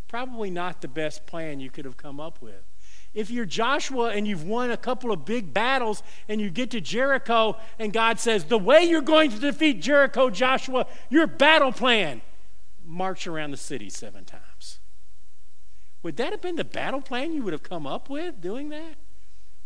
Probably 0.07 0.49
not 0.49 0.81
the 0.81 0.87
best 0.87 1.25
plan 1.25 1.59
you 1.59 1.69
could 1.69 1.85
have 1.85 1.97
come 1.97 2.19
up 2.19 2.41
with. 2.41 2.70
If 3.13 3.29
you're 3.29 3.45
Joshua 3.45 4.11
and 4.11 4.25
you've 4.25 4.43
won 4.43 4.71
a 4.71 4.77
couple 4.77 5.11
of 5.11 5.25
big 5.25 5.53
battles 5.53 6.01
and 6.29 6.39
you 6.39 6.49
get 6.49 6.71
to 6.71 6.81
Jericho 6.81 7.57
and 7.77 7.91
God 7.91 8.19
says, 8.19 8.45
The 8.45 8.57
way 8.57 8.83
you're 8.83 9.01
going 9.01 9.31
to 9.31 9.39
defeat 9.39 9.81
Jericho, 9.81 10.29
Joshua, 10.29 10.87
your 11.09 11.27
battle 11.27 11.73
plan, 11.73 12.21
march 12.85 13.27
around 13.27 13.51
the 13.51 13.57
city 13.57 13.89
seven 13.89 14.23
times. 14.23 14.79
Would 16.03 16.17
that 16.17 16.31
have 16.31 16.41
been 16.41 16.55
the 16.55 16.63
battle 16.63 17.01
plan 17.01 17.33
you 17.33 17.43
would 17.43 17.53
have 17.53 17.63
come 17.63 17.85
up 17.85 18.09
with 18.09 18.41
doing 18.41 18.69
that? 18.69 18.95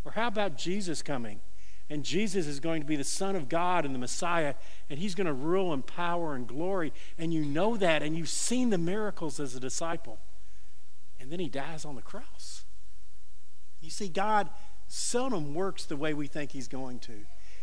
Or 0.04 0.12
how 0.12 0.26
about 0.26 0.56
Jesus 0.56 1.02
coming? 1.02 1.40
And 1.88 2.04
Jesus 2.04 2.46
is 2.46 2.58
going 2.58 2.82
to 2.82 2.86
be 2.86 2.96
the 2.96 3.04
Son 3.04 3.36
of 3.36 3.48
God 3.48 3.84
and 3.84 3.94
the 3.94 3.98
Messiah, 3.98 4.54
and 4.90 4.98
he's 4.98 5.14
going 5.14 5.28
to 5.28 5.32
rule 5.32 5.72
in 5.72 5.82
power 5.82 6.34
and 6.34 6.46
glory. 6.46 6.92
And 7.16 7.32
you 7.32 7.44
know 7.44 7.76
that, 7.76 8.02
and 8.02 8.16
you've 8.16 8.28
seen 8.28 8.70
the 8.70 8.78
miracles 8.78 9.38
as 9.38 9.54
a 9.54 9.60
disciple. 9.60 10.18
And 11.20 11.30
then 11.30 11.38
he 11.38 11.48
dies 11.48 11.84
on 11.84 11.94
the 11.94 12.02
cross. 12.02 12.65
You 13.86 13.92
see, 13.92 14.08
God 14.08 14.48
seldom 14.88 15.54
works 15.54 15.84
the 15.84 15.96
way 15.96 16.12
we 16.12 16.26
think 16.26 16.50
He's 16.50 16.66
going 16.66 16.98
to. 17.00 17.14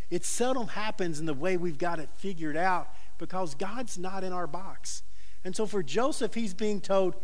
It 0.10 0.24
seldom 0.24 0.68
happens 0.68 1.20
in 1.20 1.26
the 1.26 1.34
way 1.34 1.58
we've 1.58 1.78
got 1.78 2.00
it 2.00 2.10
figured 2.16 2.56
out 2.56 2.88
because 3.18 3.56
God's 3.56 3.98
not 3.98 4.24
in 4.24 4.32
our 4.32 4.48
box. 4.48 5.04
And 5.44 5.54
so 5.54 5.66
for 5.66 5.84
Joseph, 5.84 6.34
he's 6.34 6.54
being 6.54 6.80
told, 6.80 7.16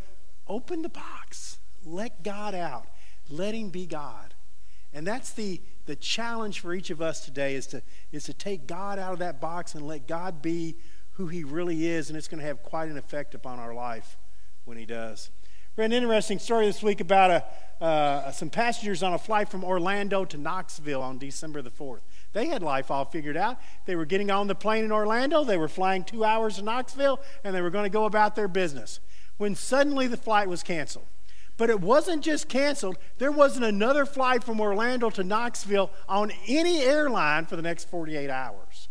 open 0.49 0.81
the 0.81 0.89
box, 0.89 1.59
let 1.85 2.23
God 2.23 2.53
out, 2.53 2.87
let 3.29 3.55
Him 3.55 3.69
be 3.69 3.85
God. 3.85 4.33
And 4.91 5.07
that's 5.07 5.31
the, 5.31 5.61
the 5.85 5.95
challenge 5.95 6.59
for 6.59 6.73
each 6.73 6.89
of 6.89 7.01
us 7.01 7.23
today 7.23 7.55
is 7.55 7.67
to, 7.67 7.81
is 8.11 8.25
to 8.25 8.33
take 8.33 8.67
God 8.67 8.99
out 8.99 9.13
of 9.13 9.19
that 9.19 9.39
box 9.39 9.75
and 9.75 9.87
let 9.87 10.07
God 10.07 10.41
be 10.41 10.75
who 11.11 11.27
He 11.27 11.45
really 11.45 11.87
is. 11.87 12.09
And 12.09 12.17
it's 12.17 12.27
going 12.27 12.41
to 12.41 12.47
have 12.47 12.63
quite 12.63 12.89
an 12.89 12.97
effect 12.97 13.33
upon 13.33 13.59
our 13.59 13.73
life 13.73 14.17
when 14.65 14.77
He 14.77 14.85
does. 14.85 15.29
Read 15.79 15.93
an 15.93 16.03
interesting 16.03 16.39
story 16.39 16.65
this 16.65 16.83
week 16.83 16.99
about 16.99 17.31
a, 17.31 17.81
uh, 17.81 18.31
some 18.33 18.49
passengers 18.49 19.01
on 19.01 19.13
a 19.13 19.17
flight 19.17 19.47
from 19.47 19.63
Orlando 19.63 20.25
to 20.25 20.37
Knoxville 20.37 21.01
on 21.01 21.17
December 21.17 21.61
the 21.61 21.71
4th. 21.71 22.01
They 22.33 22.47
had 22.47 22.61
life 22.61 22.91
all 22.91 23.05
figured 23.05 23.37
out. 23.37 23.57
They 23.85 23.95
were 23.95 24.03
getting 24.03 24.29
on 24.29 24.47
the 24.47 24.55
plane 24.55 24.83
in 24.83 24.91
Orlando, 24.91 25.45
they 25.45 25.55
were 25.55 25.69
flying 25.69 26.03
two 26.03 26.25
hours 26.25 26.57
to 26.57 26.63
Knoxville, 26.63 27.21
and 27.45 27.55
they 27.55 27.61
were 27.61 27.69
going 27.69 27.85
to 27.85 27.89
go 27.89 28.03
about 28.03 28.35
their 28.35 28.49
business. 28.49 28.99
When 29.37 29.55
suddenly 29.55 30.07
the 30.07 30.17
flight 30.17 30.49
was 30.49 30.63
canceled. 30.63 31.05
But 31.55 31.69
it 31.69 31.79
wasn't 31.79 32.25
just 32.25 32.49
canceled, 32.49 32.97
there 33.17 33.31
wasn't 33.31 33.63
another 33.63 34.05
flight 34.05 34.43
from 34.43 34.59
Orlando 34.59 35.09
to 35.11 35.23
Knoxville 35.23 35.91
on 36.09 36.33
any 36.45 36.81
airline 36.81 37.45
for 37.45 37.55
the 37.55 37.61
next 37.61 37.87
48 37.87 38.29
hours. 38.29 38.88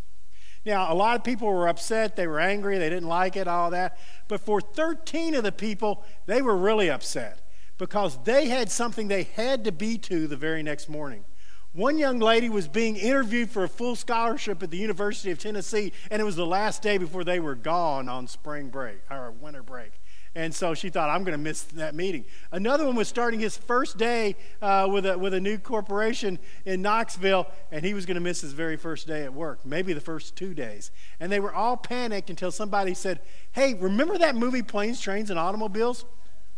Now, 0.69 0.93
a 0.93 0.93
lot 0.93 1.15
of 1.15 1.23
people 1.23 1.47
were 1.47 1.67
upset, 1.67 2.15
they 2.15 2.27
were 2.27 2.39
angry, 2.39 2.77
they 2.77 2.91
didn't 2.91 3.09
like 3.09 3.35
it, 3.35 3.47
all 3.47 3.71
that. 3.71 3.97
But 4.27 4.39
for 4.39 4.61
13 4.61 5.33
of 5.33 5.43
the 5.43 5.51
people, 5.51 6.03
they 6.27 6.43
were 6.43 6.55
really 6.55 6.91
upset 6.91 7.41
because 7.79 8.19
they 8.23 8.49
had 8.49 8.69
something 8.69 9.07
they 9.07 9.23
had 9.23 9.63
to 9.63 9.71
be 9.71 9.97
to 9.97 10.27
the 10.27 10.37
very 10.37 10.61
next 10.61 10.87
morning. 10.87 11.25
One 11.73 11.97
young 11.97 12.19
lady 12.19 12.49
was 12.49 12.67
being 12.67 12.97
interviewed 12.97 13.49
for 13.49 13.63
a 13.63 13.67
full 13.67 13.95
scholarship 13.95 14.61
at 14.61 14.69
the 14.69 14.77
University 14.77 15.31
of 15.31 15.39
Tennessee, 15.39 15.91
and 16.11 16.21
it 16.21 16.25
was 16.25 16.35
the 16.35 16.45
last 16.45 16.83
day 16.83 16.99
before 16.99 17.23
they 17.23 17.39
were 17.39 17.55
gone 17.55 18.07
on 18.07 18.27
spring 18.27 18.69
break 18.69 18.99
or 19.09 19.31
winter 19.31 19.63
break. 19.63 19.93
And 20.35 20.53
so 20.53 20.73
she 20.73 20.89
thought, 20.89 21.09
I'm 21.09 21.23
going 21.23 21.37
to 21.37 21.43
miss 21.43 21.63
that 21.63 21.95
meeting. 21.95 22.23
Another 22.51 22.85
one 22.85 22.95
was 22.95 23.07
starting 23.07 23.39
his 23.39 23.57
first 23.57 23.97
day 23.97 24.35
uh, 24.61 24.87
with, 24.91 25.05
a, 25.05 25.17
with 25.17 25.33
a 25.33 25.39
new 25.39 25.57
corporation 25.57 26.37
in 26.65 26.81
Knoxville, 26.81 27.47
and 27.71 27.83
he 27.83 27.93
was 27.93 28.05
going 28.05 28.15
to 28.15 28.21
miss 28.21 28.41
his 28.41 28.53
very 28.53 28.77
first 28.77 29.07
day 29.07 29.23
at 29.23 29.33
work, 29.33 29.65
maybe 29.65 29.91
the 29.93 30.01
first 30.01 30.35
two 30.35 30.53
days. 30.53 30.91
And 31.19 31.31
they 31.31 31.39
were 31.39 31.53
all 31.53 31.77
panicked 31.77 32.29
until 32.29 32.51
somebody 32.51 32.93
said, 32.93 33.21
Hey, 33.51 33.73
remember 33.73 34.17
that 34.19 34.35
movie 34.35 34.61
Planes, 34.61 35.01
Trains, 35.01 35.31
and 35.31 35.39
Automobiles? 35.39 36.05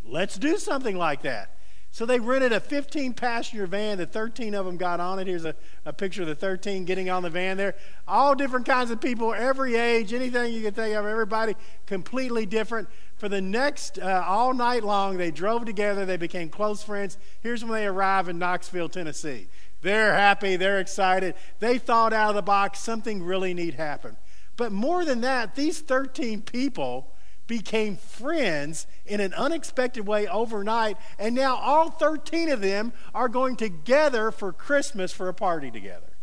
Let's 0.04 0.38
do 0.38 0.58
something 0.58 0.98
like 0.98 1.22
that. 1.22 1.56
So 1.94 2.06
they 2.06 2.20
rented 2.20 2.54
a 2.54 2.62
15 2.62 3.14
passenger 3.14 3.68
van. 3.68 3.98
The 3.98 4.06
13 4.06 4.56
of 4.56 4.66
them 4.66 4.78
got 4.78 5.02
on 5.02 5.20
it. 5.20 5.28
Here's 5.28 5.44
a, 5.44 5.54
a 5.86 5.92
picture 5.92 6.22
of 6.22 6.30
the 6.30 6.36
13 6.36 6.86
getting 6.86 7.10
on 7.10 7.22
the 7.22 7.30
van 7.30 7.58
there. 7.58 7.76
All 8.08 8.34
different 8.34 8.66
kinds 8.66 8.92
of 8.92 9.02
people, 9.02 9.34
every 9.34 9.76
age, 9.76 10.14
anything 10.14 10.54
you 10.54 10.62
can 10.62 10.74
think 10.74 10.96
of, 10.96 11.06
everybody 11.06 11.54
completely 11.88 12.46
different. 12.46 12.88
For 13.18 13.28
the 13.28 13.42
next, 13.42 14.00
uh, 14.00 14.24
all 14.26 14.54
night 14.54 14.86
long, 14.86 15.18
they 15.18 15.32
drove 15.32 15.66
together. 15.66 16.06
They 16.06 16.16
became 16.16 16.48
close 16.48 16.82
friends. 16.82 17.18
Here's 17.42 17.62
when 17.64 17.74
they 17.74 17.86
arrive 17.86 18.30
in 18.30 18.40
Knoxville, 18.40 18.88
Tennessee. 18.88 19.50
They're 19.82 20.14
happy. 20.14 20.56
They're 20.56 20.80
excited. 20.80 21.36
They 21.60 21.78
thought 21.78 22.14
out 22.14 22.30
of 22.30 22.36
the 22.36 22.42
box 22.42 22.80
something 22.80 23.22
really 23.22 23.54
neat 23.54 23.74
happened. 23.74 24.16
But 24.56 24.72
more 24.72 25.04
than 25.04 25.22
that, 25.22 25.56
these 25.56 25.82
13 25.82 26.44
people 26.44 27.14
became 27.52 27.98
friends 27.98 28.88
in 29.06 29.20
an 29.20 29.34
unexpected 29.34 30.08
way 30.08 30.26
overnight, 30.26 30.96
and 31.20 31.36
now 31.36 31.58
all 31.58 31.92
13 31.92 32.50
of 32.50 32.62
them 32.62 32.94
are 33.14 33.28
going 33.28 33.58
together 33.58 34.32
for 34.32 34.54
Christmas 34.54 35.12
for 35.12 35.28
a 35.28 35.34
party 35.34 35.70
together. 35.70 36.14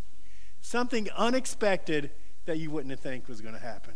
Something 0.63 1.11
unexpected 1.15 2.13
that 2.47 2.57
you 2.57 2.71
wouldn't 2.71 2.93
have 2.93 3.01
think 3.01 3.29
was 3.29 3.43
going 3.43 3.53
to 3.53 3.61
happen. 3.61 3.93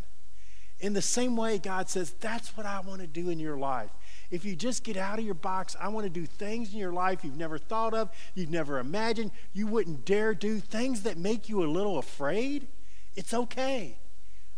In 0.79 0.93
the 0.93 1.01
same 1.01 1.35
way, 1.35 1.57
God 1.57 1.89
says, 1.89 2.11
That's 2.21 2.55
what 2.55 2.67
I 2.67 2.81
want 2.81 3.01
to 3.01 3.07
do 3.07 3.31
in 3.31 3.41
your 3.41 3.57
life. 3.57 3.93
If 4.31 4.45
you 4.45 4.55
just 4.55 4.85
get 4.85 4.99
out 4.99 5.19
of 5.19 5.25
your 5.25 5.33
box, 5.33 5.75
I 5.81 5.89
want 5.89 6.05
to 6.05 6.11
do 6.11 6.27
things 6.27 6.75
in 6.75 6.79
your 6.79 6.93
life 6.93 7.25
you've 7.25 7.39
never 7.39 7.57
thought 7.57 7.95
of, 7.95 8.11
you've 8.35 8.51
never 8.51 8.79
imagined, 8.79 9.31
you 9.55 9.67
wouldn't 9.67 10.05
dare 10.05 10.35
do, 10.35 10.61
things 10.61 11.05
that 11.05 11.17
make 11.17 11.49
you 11.49 11.65
a 11.65 11.67
little 11.67 11.97
afraid. 11.97 12.69
It's 13.17 13.33
okay. 13.33 13.97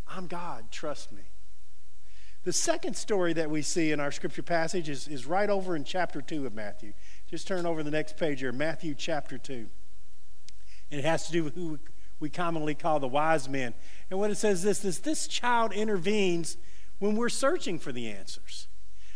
I'm 0.08 0.26
God, 0.26 0.72
trust 0.72 1.12
me. 1.12 1.22
The 2.44 2.52
second 2.52 2.94
story 2.94 3.32
that 3.32 3.50
we 3.50 3.62
see 3.62 3.90
in 3.90 4.00
our 4.00 4.12
scripture 4.12 4.42
passage 4.42 4.90
is, 4.90 5.08
is 5.08 5.24
right 5.24 5.48
over 5.48 5.74
in 5.74 5.82
chapter 5.82 6.20
2 6.20 6.46
of 6.46 6.54
Matthew. 6.54 6.92
Just 7.26 7.48
turn 7.48 7.64
over 7.64 7.82
the 7.82 7.90
next 7.90 8.18
page 8.18 8.40
here, 8.40 8.52
Matthew 8.52 8.94
chapter 8.94 9.38
2. 9.38 9.66
And 10.90 11.00
it 11.00 11.06
has 11.06 11.26
to 11.26 11.32
do 11.32 11.42
with 11.42 11.54
who 11.54 11.78
we 12.20 12.28
commonly 12.28 12.74
call 12.74 13.00
the 13.00 13.08
wise 13.08 13.48
men. 13.48 13.72
And 14.10 14.20
what 14.20 14.30
it 14.30 14.36
says 14.36 14.62
this 14.62 14.84
is 14.84 15.00
this 15.00 15.26
child 15.26 15.72
intervenes 15.72 16.58
when 16.98 17.16
we're 17.16 17.30
searching 17.30 17.78
for 17.78 17.92
the 17.92 18.10
answers. 18.10 18.68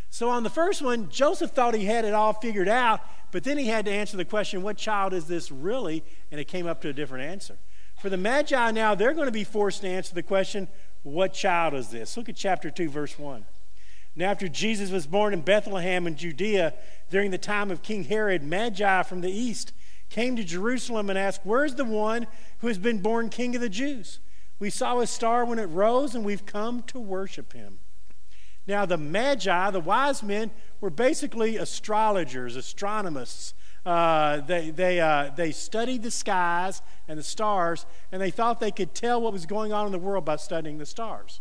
So 0.09 0.31
on 0.31 0.43
the 0.43 0.51
first 0.51 0.81
one, 0.81 1.11
Joseph 1.11 1.51
thought 1.51 1.75
he 1.75 1.85
had 1.85 2.07
it 2.07 2.15
all 2.15 2.33
figured 2.33 2.69
out, 2.69 3.01
but 3.31 3.45
then 3.45 3.59
he 3.59 3.67
had 3.67 3.85
to 3.85 3.91
answer 3.93 4.17
the 4.17 4.25
question, 4.25 4.63
what 4.63 4.79
child 4.79 5.13
is 5.13 5.27
this 5.27 5.53
really? 5.53 6.03
And 6.31 6.41
it 6.41 6.47
came 6.47 6.67
up 6.67 6.81
to 6.81 6.89
a 6.89 6.95
different 6.95 7.27
answer. 7.27 7.59
For 8.01 8.09
the 8.09 8.17
Magi 8.17 8.71
now, 8.71 8.95
they're 8.95 9.13
going 9.13 9.27
to 9.27 9.33
be 9.33 9.45
forced 9.45 9.83
to 9.83 9.89
answer 9.89 10.15
the 10.15 10.23
question, 10.23 10.69
what 11.09 11.33
child 11.33 11.75
is 11.75 11.89
this? 11.89 12.17
Look 12.17 12.29
at 12.29 12.37
chapter 12.37 12.71
2, 12.71 12.89
verse 12.89 13.19
1. 13.19 13.45
Now, 14.17 14.31
after 14.31 14.49
Jesus 14.49 14.91
was 14.91 15.07
born 15.07 15.33
in 15.33 15.43
Bethlehem 15.43 16.07
in 16.07 16.17
Judea 16.17 16.75
during 17.11 17.31
the 17.31 17.39
time 17.39 17.71
of 17.71 17.83
King 17.83 18.05
Herod, 18.05 18.43
Magi 18.43 19.03
from 19.05 19.21
the 19.21 19.31
east 19.31 19.73
came 20.11 20.37
to 20.37 20.45
Jerusalem 20.45 21.09
and 21.09 21.19
asked, 21.19 21.43
Where's 21.45 21.77
the 21.77 21.85
one 21.85 22.27
who 22.59 22.67
has 22.67 22.79
been 22.79 22.99
born 22.99 23.29
King 23.29 23.55
of 23.55 23.61
the 23.61 23.69
Jews? 23.69 24.19
We 24.59 24.71
saw 24.71 24.99
his 24.99 25.11
star 25.11 25.45
when 25.45 25.59
it 25.59 25.67
rose, 25.67 26.15
and 26.15 26.25
we've 26.25 26.47
come 26.47 26.83
to 26.85 26.99
worship 26.99 27.53
him. 27.53 27.79
Now, 28.67 28.85
the 28.85 28.99
Magi, 28.99 29.71
the 29.71 29.81
wise 29.81 30.23
men, 30.23 30.51
were 30.81 30.91
basically 30.91 31.57
astrologers, 31.57 32.57
astronomers. 32.57 33.55
Uh, 33.87 34.41
they, 34.41 34.71
they, 34.71 35.01
uh, 35.01 35.31
they 35.37 35.53
studied 35.53 36.03
the 36.03 36.11
skies 36.11 36.83
and 37.07 37.19
the 37.19 37.23
stars, 37.23 37.87
and 38.13 38.21
they 38.21 38.31
thought 38.31 38.61
they 38.61 38.71
could 38.71 38.95
tell 38.95 39.21
what 39.21 39.33
was 39.33 39.47
going 39.47 39.73
on 39.73 39.87
in 39.87 39.93
the 39.93 39.99
world 39.99 40.25
by 40.25 40.37
studying 40.37 40.79
the 40.79 40.87
stars. 40.87 41.41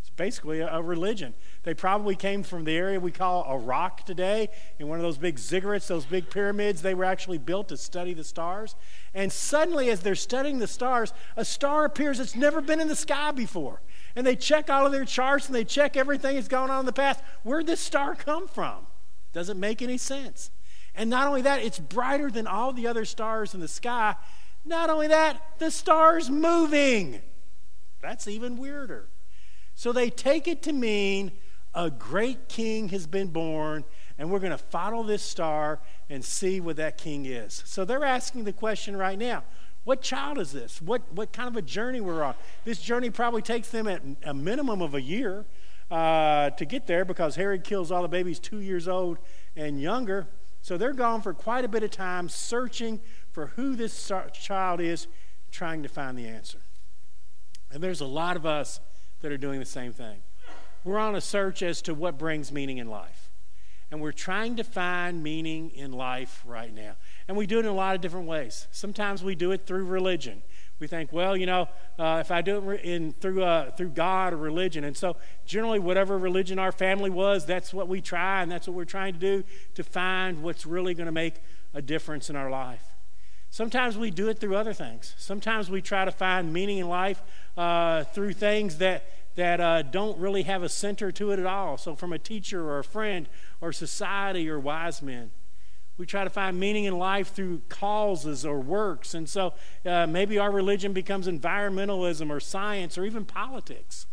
It's 0.00 0.10
basically 0.10 0.60
a, 0.60 0.68
a 0.74 0.82
religion. 0.82 1.34
They 1.62 1.74
probably 1.74 2.16
came 2.16 2.42
from 2.42 2.64
the 2.64 2.76
area 2.76 2.98
we 3.00 3.10
call 3.10 3.50
Iraq 3.50 4.04
today, 4.04 4.48
in 4.78 4.88
one 4.88 4.98
of 4.98 5.02
those 5.02 5.18
big 5.18 5.36
ziggurats, 5.36 5.86
those 5.86 6.06
big 6.06 6.30
pyramids. 6.30 6.82
They 6.82 6.94
were 6.94 7.04
actually 7.04 7.38
built 7.38 7.68
to 7.68 7.76
study 7.76 8.14
the 8.14 8.24
stars. 8.24 8.74
And 9.14 9.32
suddenly, 9.32 9.90
as 9.90 10.00
they're 10.00 10.14
studying 10.14 10.58
the 10.58 10.66
stars, 10.66 11.12
a 11.36 11.44
star 11.44 11.84
appears 11.84 12.18
that's 12.18 12.34
never 12.34 12.60
been 12.60 12.80
in 12.80 12.88
the 12.88 12.96
sky 12.96 13.32
before. 13.32 13.80
And 14.16 14.26
they 14.26 14.36
check 14.36 14.70
all 14.70 14.86
of 14.86 14.92
their 14.92 15.04
charts 15.04 15.46
and 15.46 15.54
they 15.54 15.64
check 15.64 15.96
everything 15.96 16.34
that's 16.34 16.48
gone 16.48 16.70
on 16.70 16.80
in 16.80 16.86
the 16.86 16.92
past. 16.92 17.20
Where'd 17.42 17.66
this 17.66 17.80
star 17.80 18.14
come 18.14 18.48
from? 18.48 18.86
Doesn't 19.32 19.60
make 19.60 19.82
any 19.82 19.98
sense. 19.98 20.50
And 20.98 21.08
not 21.08 21.28
only 21.28 21.42
that, 21.42 21.62
it's 21.62 21.78
brighter 21.78 22.28
than 22.28 22.48
all 22.48 22.72
the 22.72 22.88
other 22.88 23.04
stars 23.04 23.54
in 23.54 23.60
the 23.60 23.68
sky. 23.68 24.16
Not 24.64 24.90
only 24.90 25.06
that, 25.06 25.40
the 25.60 25.70
star's 25.70 26.28
moving. 26.28 27.22
That's 28.02 28.26
even 28.26 28.56
weirder. 28.56 29.08
So 29.76 29.92
they 29.92 30.10
take 30.10 30.48
it 30.48 30.60
to 30.64 30.72
mean 30.72 31.30
a 31.72 31.88
great 31.88 32.48
king 32.48 32.88
has 32.88 33.06
been 33.06 33.28
born, 33.28 33.84
and 34.18 34.28
we're 34.28 34.40
going 34.40 34.50
to 34.50 34.58
follow 34.58 35.04
this 35.04 35.22
star 35.22 35.78
and 36.10 36.24
see 36.24 36.60
what 36.60 36.76
that 36.76 36.98
king 36.98 37.26
is. 37.26 37.62
So 37.64 37.84
they're 37.84 38.04
asking 38.04 38.42
the 38.42 38.52
question 38.52 38.96
right 38.96 39.18
now 39.18 39.44
what 39.84 40.02
child 40.02 40.38
is 40.38 40.52
this? 40.52 40.82
What, 40.82 41.00
what 41.12 41.32
kind 41.32 41.48
of 41.48 41.56
a 41.56 41.62
journey 41.62 42.00
we're 42.00 42.22
on? 42.22 42.34
This 42.64 42.80
journey 42.80 43.08
probably 43.08 43.40
takes 43.40 43.70
them 43.70 43.86
at 43.86 44.02
a 44.24 44.34
minimum 44.34 44.82
of 44.82 44.94
a 44.94 45.00
year 45.00 45.46
uh, 45.90 46.50
to 46.50 46.64
get 46.66 46.86
there 46.86 47.06
because 47.06 47.36
Herod 47.36 47.64
kills 47.64 47.90
all 47.90 48.02
the 48.02 48.08
babies 48.08 48.38
two 48.38 48.58
years 48.58 48.86
old 48.86 49.16
and 49.56 49.80
younger. 49.80 50.26
So 50.68 50.76
they're 50.76 50.92
gone 50.92 51.22
for 51.22 51.32
quite 51.32 51.64
a 51.64 51.68
bit 51.68 51.82
of 51.82 51.90
time 51.90 52.28
searching 52.28 53.00
for 53.30 53.46
who 53.56 53.74
this 53.74 54.12
child 54.34 54.82
is, 54.82 55.06
trying 55.50 55.82
to 55.82 55.88
find 55.88 56.18
the 56.18 56.26
answer. 56.26 56.58
And 57.70 57.82
there's 57.82 58.02
a 58.02 58.06
lot 58.06 58.36
of 58.36 58.44
us 58.44 58.78
that 59.22 59.32
are 59.32 59.38
doing 59.38 59.60
the 59.60 59.64
same 59.64 59.94
thing. 59.94 60.18
We're 60.84 60.98
on 60.98 61.14
a 61.14 61.22
search 61.22 61.62
as 61.62 61.80
to 61.82 61.94
what 61.94 62.18
brings 62.18 62.52
meaning 62.52 62.76
in 62.76 62.86
life. 62.86 63.30
And 63.90 64.02
we're 64.02 64.12
trying 64.12 64.56
to 64.56 64.62
find 64.62 65.22
meaning 65.22 65.70
in 65.70 65.90
life 65.90 66.42
right 66.44 66.74
now. 66.74 66.96
And 67.28 67.36
we 67.38 67.46
do 67.46 67.56
it 67.56 67.64
in 67.64 67.70
a 67.70 67.72
lot 67.72 67.94
of 67.94 68.02
different 68.02 68.26
ways. 68.26 68.68
Sometimes 68.70 69.24
we 69.24 69.34
do 69.34 69.52
it 69.52 69.66
through 69.66 69.86
religion 69.86 70.42
we 70.80 70.86
think, 70.86 71.12
well, 71.12 71.36
you 71.36 71.46
know, 71.46 71.68
uh, 71.98 72.18
if 72.20 72.30
I 72.30 72.40
do 72.40 72.70
it 72.70 72.82
in 72.82 73.12
through 73.12 73.42
uh, 73.42 73.70
through 73.72 73.90
God 73.90 74.32
or 74.32 74.36
religion, 74.36 74.84
and 74.84 74.96
so 74.96 75.16
generally, 75.44 75.78
whatever 75.78 76.16
religion 76.16 76.58
our 76.58 76.72
family 76.72 77.10
was, 77.10 77.46
that's 77.46 77.74
what 77.74 77.88
we 77.88 78.00
try, 78.00 78.42
and 78.42 78.50
that's 78.50 78.68
what 78.68 78.76
we're 78.76 78.84
trying 78.84 79.14
to 79.14 79.18
do 79.18 79.44
to 79.74 79.82
find 79.82 80.42
what's 80.42 80.66
really 80.66 80.94
going 80.94 81.06
to 81.06 81.12
make 81.12 81.34
a 81.74 81.82
difference 81.82 82.30
in 82.30 82.36
our 82.36 82.50
life. 82.50 82.84
Sometimes 83.50 83.96
we 83.96 84.10
do 84.10 84.28
it 84.28 84.38
through 84.38 84.56
other 84.56 84.74
things. 84.74 85.14
Sometimes 85.16 85.70
we 85.70 85.80
try 85.80 86.04
to 86.04 86.12
find 86.12 86.52
meaning 86.52 86.78
in 86.78 86.88
life 86.88 87.22
uh, 87.56 88.04
through 88.04 88.34
things 88.34 88.78
that 88.78 89.04
that 89.36 89.60
uh, 89.60 89.82
don't 89.82 90.18
really 90.18 90.42
have 90.42 90.62
a 90.62 90.68
center 90.68 91.12
to 91.12 91.30
it 91.30 91.38
at 91.38 91.46
all. 91.46 91.78
So, 91.78 91.94
from 91.94 92.12
a 92.12 92.18
teacher 92.18 92.68
or 92.68 92.80
a 92.80 92.84
friend 92.84 93.28
or 93.60 93.72
society 93.72 94.50
or 94.50 94.58
wise 94.58 95.00
men. 95.00 95.30
We 95.98 96.06
try 96.06 96.24
to 96.24 96.30
find 96.30 96.58
meaning 96.58 96.84
in 96.84 96.96
life 96.96 97.34
through 97.34 97.62
causes 97.68 98.46
or 98.46 98.60
works. 98.60 99.14
And 99.14 99.28
so 99.28 99.54
uh, 99.84 100.06
maybe 100.06 100.38
our 100.38 100.50
religion 100.50 100.92
becomes 100.92 101.26
environmentalism 101.26 102.30
or 102.30 102.38
science 102.38 102.96
or 102.96 103.04
even 103.04 103.24
politics. 103.24 104.06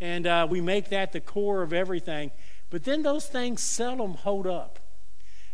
And 0.00 0.26
uh, 0.26 0.46
we 0.50 0.60
make 0.60 0.90
that 0.90 1.12
the 1.12 1.20
core 1.20 1.62
of 1.62 1.72
everything. 1.72 2.32
But 2.70 2.84
then 2.84 3.02
those 3.02 3.26
things 3.26 3.62
seldom 3.62 4.14
hold 4.14 4.46
up. 4.46 4.80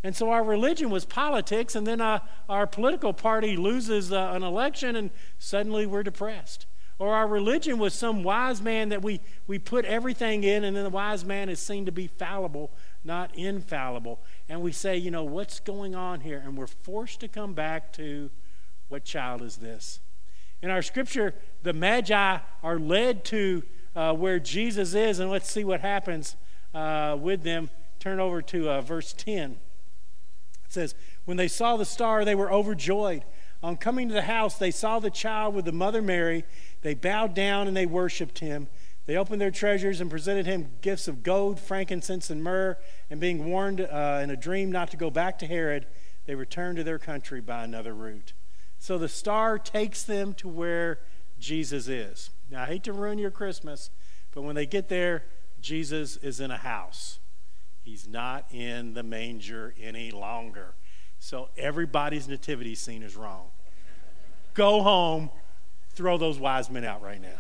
And 0.03 0.15
so 0.15 0.31
our 0.31 0.45
religion 0.45 0.91
was 0.91 1.07
politics, 1.07 1.75
and 1.75 1.87
then 1.87 2.01
uh, 2.03 2.19
our 2.47 2.67
political 2.67 3.15
party 3.15 3.57
loses 3.57 4.13
uh, 4.13 4.33
an 4.35 4.43
election, 4.43 4.97
and 4.97 5.11
suddenly 5.39 5.87
we're 5.87 6.03
depressed. 6.03 6.67
Or 6.99 7.15
our 7.15 7.27
religion 7.27 7.79
was 7.79 7.95
some 7.95 8.23
wise 8.23 8.61
man 8.61 8.91
that 8.91 9.03
we, 9.03 9.21
we 9.47 9.59
put 9.59 9.87
everything 9.87 10.45
in, 10.45 10.63
and 10.63 10.77
then 10.77 10.85
the 10.85 10.91
wise 10.91 11.25
man 11.25 11.49
is 11.49 11.59
seen 11.59 11.87
to 11.87 11.93
be 11.93 12.07
fallible, 12.07 12.71
not 13.05 13.35
infallible 13.37 14.21
and 14.49 14.61
we 14.61 14.73
say, 14.73 14.97
you 14.97 15.11
know, 15.11 15.25
what's 15.25 15.61
going 15.61 15.95
on 15.95 16.21
here? 16.21 16.43
And 16.45 16.57
we're 16.57 16.67
forced 16.67 17.21
to 17.21 17.29
come 17.29 17.55
back 17.55 17.93
to 17.95 18.31
what 18.89 19.05
child 19.05 19.43
is 19.43 19.57
this? 19.57 20.01
In 20.61 20.71
our 20.71 20.83
scripture, 20.83 21.35
the 21.63 21.73
Magi 21.73 22.39
are 22.63 22.79
led 22.79 23.25
to 23.27 23.63
uh, 23.97 24.13
where 24.13 24.39
Jesus 24.39 24.95
is, 24.95 25.19
and 25.19 25.31
let's 25.31 25.51
see 25.51 25.65
what 25.65 25.81
happens 25.81 26.37
uh, 26.75 27.17
with 27.19 27.43
them. 27.43 27.71
Turn 28.01 28.21
over 28.21 28.43
to 28.43 28.69
uh, 28.69 28.81
verse 28.83 29.15
10. 29.15 29.53
It 29.53 29.59
says, 30.73 30.95
When 31.25 31.37
they 31.37 31.49
saw 31.49 31.77
the 31.77 31.85
star, 31.85 32.25
they 32.25 32.35
were 32.35 32.53
overjoyed. 32.53 33.25
On 33.63 33.79
coming 33.79 34.09
to 34.09 34.15
the 34.15 34.23
house, 34.23 34.59
they 34.59 34.71
saw 34.71 34.99
the 34.99 35.11
child 35.11 35.55
with 35.55 35.65
the 35.65 35.73
mother 35.73 36.03
Mary. 36.03 36.45
They 36.83 36.93
bowed 36.93 37.35
down 37.35 37.67
and 37.67 37.75
they 37.75 37.87
worshiped 37.87 38.41
him. 38.41 38.69
They 39.07 39.17
opened 39.17 39.41
their 39.41 39.51
treasures 39.51 40.01
and 40.01 40.09
presented 40.09 40.47
him 40.47 40.71
gifts 40.81 41.09
of 41.09 41.23
gold, 41.23 41.61
frankincense, 41.61 42.31
and 42.31 42.43
myrrh. 42.43 42.79
And 43.11 43.21
being 43.21 43.45
warned 43.45 43.81
uh, 43.81 44.21
in 44.23 44.31
a 44.31 44.37
dream 44.37 44.73
not 44.73 44.91
to 44.93 44.97
go 44.97 45.11
back 45.11 45.39
to 45.41 45.47
Herod, 45.47 45.87
they 46.27 46.35
returned 46.35 46.77
to 46.79 46.85
their 46.85 46.99
country 46.99 47.41
by 47.41 47.65
another 47.65 47.95
route. 47.95 48.33
So 48.79 48.97
the 48.97 49.09
star 49.09 49.59
takes 49.59 50.03
them 50.03 50.33
to 50.35 50.49
where 50.49 51.01
Jesus 51.39 51.89
is. 51.89 52.31
Now, 52.51 52.63
I 52.63 52.67
hate 52.67 52.85
to 52.85 52.93
ruin 52.93 53.19
your 53.19 53.31
Christmas, 53.31 53.91
but 54.33 54.43
when 54.43 54.55
they 54.55 54.67
get 54.67 54.89
there, 54.89 55.25
Jesus 55.61 56.17
is 56.19 56.41
in 56.41 56.51
a 56.51 56.57
house. 56.57 57.19
He's 57.83 58.09
not 58.09 58.47
in 58.53 58.95
the 58.95 59.03
manger 59.03 59.75
any 59.81 60.11
longer. 60.11 60.75
So 61.19 61.51
everybody's 61.57 62.29
nativity 62.29 62.75
scene 62.75 63.03
is 63.03 63.17
wrong. 63.17 63.49
Go 64.55 64.83
home, 64.83 65.31
throw 65.91 66.17
those 66.17 66.39
wise 66.39 66.71
men 66.71 66.85
out 66.85 67.03
right 67.03 67.21
now. 67.21 67.39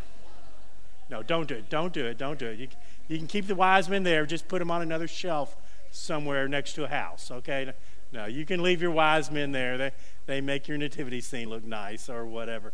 No, 1.10 1.22
don't 1.22 1.48
do 1.48 1.54
it. 1.56 1.68
Don't 1.68 1.92
do 1.92 2.06
it. 2.06 2.18
Don't 2.18 2.38
do 2.38 2.46
it. 2.46 2.58
You, 2.58 2.68
you 3.08 3.18
can 3.18 3.26
keep 3.26 3.46
the 3.46 3.54
wise 3.54 3.88
men 3.88 4.02
there. 4.02 4.26
Just 4.26 4.48
put 4.48 4.58
them 4.58 4.70
on 4.70 4.82
another 4.82 5.06
shelf 5.06 5.56
somewhere 5.90 6.48
next 6.48 6.74
to 6.74 6.84
a 6.84 6.88
house, 6.88 7.30
okay? 7.30 7.72
No, 8.12 8.26
you 8.26 8.46
can 8.46 8.62
leave 8.62 8.80
your 8.80 8.90
wise 8.90 9.30
men 9.30 9.52
there. 9.52 9.76
They, 9.76 9.92
they 10.26 10.40
make 10.40 10.68
your 10.68 10.78
nativity 10.78 11.20
scene 11.20 11.48
look 11.48 11.64
nice 11.64 12.08
or 12.08 12.26
whatever. 12.26 12.72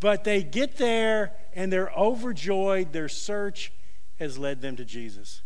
But 0.00 0.24
they 0.24 0.42
get 0.42 0.76
there 0.76 1.32
and 1.54 1.72
they're 1.72 1.92
overjoyed. 1.96 2.92
Their 2.92 3.08
search 3.08 3.72
has 4.18 4.38
led 4.38 4.60
them 4.60 4.76
to 4.76 4.84
Jesus. 4.84 5.42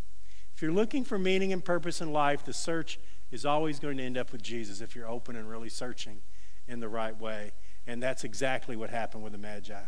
If 0.55 0.61
you're 0.61 0.71
looking 0.71 1.03
for 1.03 1.17
meaning 1.17 1.51
and 1.51 1.63
purpose 1.63 2.01
in 2.01 2.13
life, 2.13 2.45
the 2.45 2.53
search 2.53 2.99
is 3.31 3.45
always 3.45 3.79
going 3.79 3.97
to 3.97 4.03
end 4.03 4.17
up 4.17 4.31
with 4.31 4.43
Jesus 4.43 4.81
if 4.81 4.95
you're 4.95 5.07
open 5.07 5.35
and 5.35 5.49
really 5.49 5.69
searching 5.69 6.21
in 6.67 6.79
the 6.79 6.89
right 6.89 7.19
way. 7.19 7.51
And 7.87 8.01
that's 8.01 8.23
exactly 8.23 8.75
what 8.75 8.89
happened 8.89 9.23
with 9.23 9.33
the 9.33 9.39
Magi. 9.39 9.81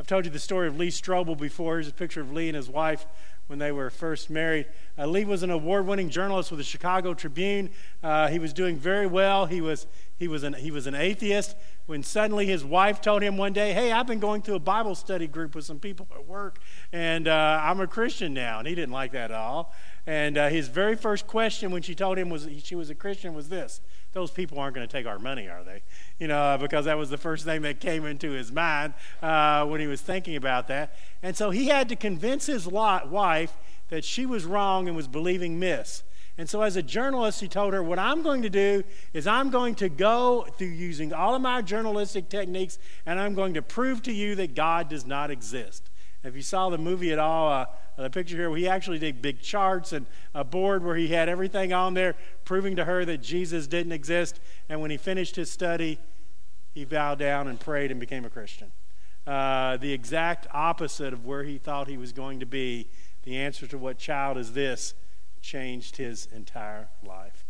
I've 0.00 0.06
told 0.06 0.24
you 0.24 0.30
the 0.30 0.38
story 0.38 0.68
of 0.68 0.76
Lee 0.76 0.88
Strobel 0.88 1.36
before. 1.36 1.74
Here's 1.74 1.88
a 1.88 1.92
picture 1.92 2.20
of 2.20 2.32
Lee 2.32 2.48
and 2.48 2.54
his 2.54 2.68
wife 2.68 3.04
when 3.48 3.58
they 3.58 3.72
were 3.72 3.90
first 3.90 4.30
married. 4.30 4.66
Uh, 4.96 5.06
Lee 5.06 5.24
was 5.24 5.42
an 5.42 5.50
award 5.50 5.86
winning 5.86 6.08
journalist 6.08 6.52
with 6.52 6.58
the 6.58 6.64
Chicago 6.64 7.14
Tribune. 7.14 7.70
Uh, 8.00 8.28
he 8.28 8.38
was 8.38 8.52
doing 8.52 8.76
very 8.76 9.08
well. 9.08 9.46
He 9.46 9.60
was, 9.60 9.88
he, 10.16 10.28
was 10.28 10.44
an, 10.44 10.52
he 10.52 10.70
was 10.70 10.86
an 10.86 10.94
atheist 10.94 11.56
when 11.86 12.04
suddenly 12.04 12.46
his 12.46 12.64
wife 12.64 13.00
told 13.00 13.22
him 13.22 13.36
one 13.36 13.52
day, 13.52 13.72
Hey, 13.72 13.90
I've 13.90 14.06
been 14.06 14.20
going 14.20 14.42
through 14.42 14.56
a 14.56 14.60
Bible 14.60 14.94
study 14.94 15.26
group 15.26 15.56
with 15.56 15.64
some 15.64 15.80
people 15.80 16.06
at 16.14 16.26
work, 16.26 16.58
and 16.92 17.26
uh, 17.26 17.60
I'm 17.60 17.80
a 17.80 17.86
Christian 17.88 18.32
now. 18.32 18.60
And 18.60 18.68
he 18.68 18.76
didn't 18.76 18.92
like 18.92 19.12
that 19.12 19.32
at 19.32 19.36
all. 19.36 19.74
And 20.06 20.38
uh, 20.38 20.48
his 20.48 20.68
very 20.68 20.94
first 20.94 21.26
question 21.26 21.72
when 21.72 21.82
she 21.82 21.94
told 21.94 22.18
him 22.18 22.30
was 22.30 22.48
she 22.62 22.76
was 22.76 22.88
a 22.88 22.94
Christian 22.94 23.34
was 23.34 23.48
this 23.48 23.80
Those 24.12 24.30
people 24.30 24.58
aren't 24.58 24.74
going 24.74 24.86
to 24.86 24.92
take 24.92 25.06
our 25.06 25.18
money, 25.18 25.48
are 25.48 25.62
they? 25.62 25.82
You 26.18 26.28
know, 26.28 26.56
because 26.58 26.86
that 26.86 26.96
was 26.96 27.10
the 27.10 27.18
first 27.18 27.44
thing 27.44 27.62
that 27.62 27.78
came 27.78 28.06
into 28.06 28.30
his 28.30 28.50
mind 28.50 28.94
uh, 29.22 29.66
when 29.66 29.80
he 29.80 29.86
was 29.86 30.00
thinking 30.00 30.36
about 30.36 30.68
that. 30.68 30.94
And 31.22 31.36
so 31.36 31.50
he 31.50 31.68
had 31.68 31.88
to 31.90 31.96
convince 31.96 32.46
his 32.46 32.66
wife 32.66 33.52
that 33.90 34.04
she 34.04 34.26
was 34.26 34.44
wrong 34.44 34.88
and 34.88 34.96
was 34.96 35.08
believing 35.08 35.58
myths. 35.58 36.02
And 36.38 36.48
so, 36.48 36.62
as 36.62 36.76
a 36.76 36.82
journalist, 36.82 37.40
he 37.40 37.48
told 37.48 37.74
her, 37.74 37.82
What 37.82 37.98
I'm 37.98 38.22
going 38.22 38.42
to 38.42 38.50
do 38.50 38.84
is 39.12 39.26
I'm 39.26 39.50
going 39.50 39.74
to 39.76 39.88
go 39.88 40.46
through 40.56 40.68
using 40.68 41.12
all 41.12 41.34
of 41.34 41.42
my 41.42 41.62
journalistic 41.62 42.28
techniques 42.28 42.78
and 43.04 43.18
I'm 43.18 43.34
going 43.34 43.54
to 43.54 43.62
prove 43.62 44.02
to 44.04 44.12
you 44.12 44.36
that 44.36 44.54
God 44.54 44.88
does 44.88 45.04
not 45.04 45.32
exist. 45.32 45.90
If 46.22 46.36
you 46.36 46.42
saw 46.42 46.70
the 46.70 46.78
movie 46.78 47.12
at 47.12 47.18
all, 47.18 47.50
uh, 47.50 47.66
the 48.02 48.10
picture 48.10 48.36
here, 48.36 48.54
he 48.54 48.68
actually 48.68 48.98
did 48.98 49.20
big 49.20 49.40
charts 49.40 49.92
and 49.92 50.06
a 50.34 50.44
board 50.44 50.84
where 50.84 50.96
he 50.96 51.08
had 51.08 51.28
everything 51.28 51.72
on 51.72 51.94
there 51.94 52.14
proving 52.44 52.76
to 52.76 52.84
her 52.84 53.04
that 53.04 53.22
Jesus 53.22 53.66
didn't 53.66 53.92
exist. 53.92 54.40
And 54.68 54.80
when 54.80 54.90
he 54.90 54.96
finished 54.96 55.36
his 55.36 55.50
study, 55.50 55.98
he 56.72 56.84
bowed 56.84 57.18
down 57.18 57.48
and 57.48 57.58
prayed 57.58 57.90
and 57.90 57.98
became 57.98 58.24
a 58.24 58.30
Christian. 58.30 58.70
Uh, 59.26 59.76
the 59.76 59.92
exact 59.92 60.46
opposite 60.52 61.12
of 61.12 61.24
where 61.24 61.42
he 61.42 61.58
thought 61.58 61.88
he 61.88 61.98
was 61.98 62.12
going 62.12 62.40
to 62.40 62.46
be. 62.46 62.88
The 63.24 63.36
answer 63.36 63.66
to 63.66 63.76
what 63.76 63.98
child 63.98 64.38
is 64.38 64.52
this 64.52 64.94
changed 65.42 65.96
his 65.96 66.28
entire 66.34 66.88
life. 67.06 67.44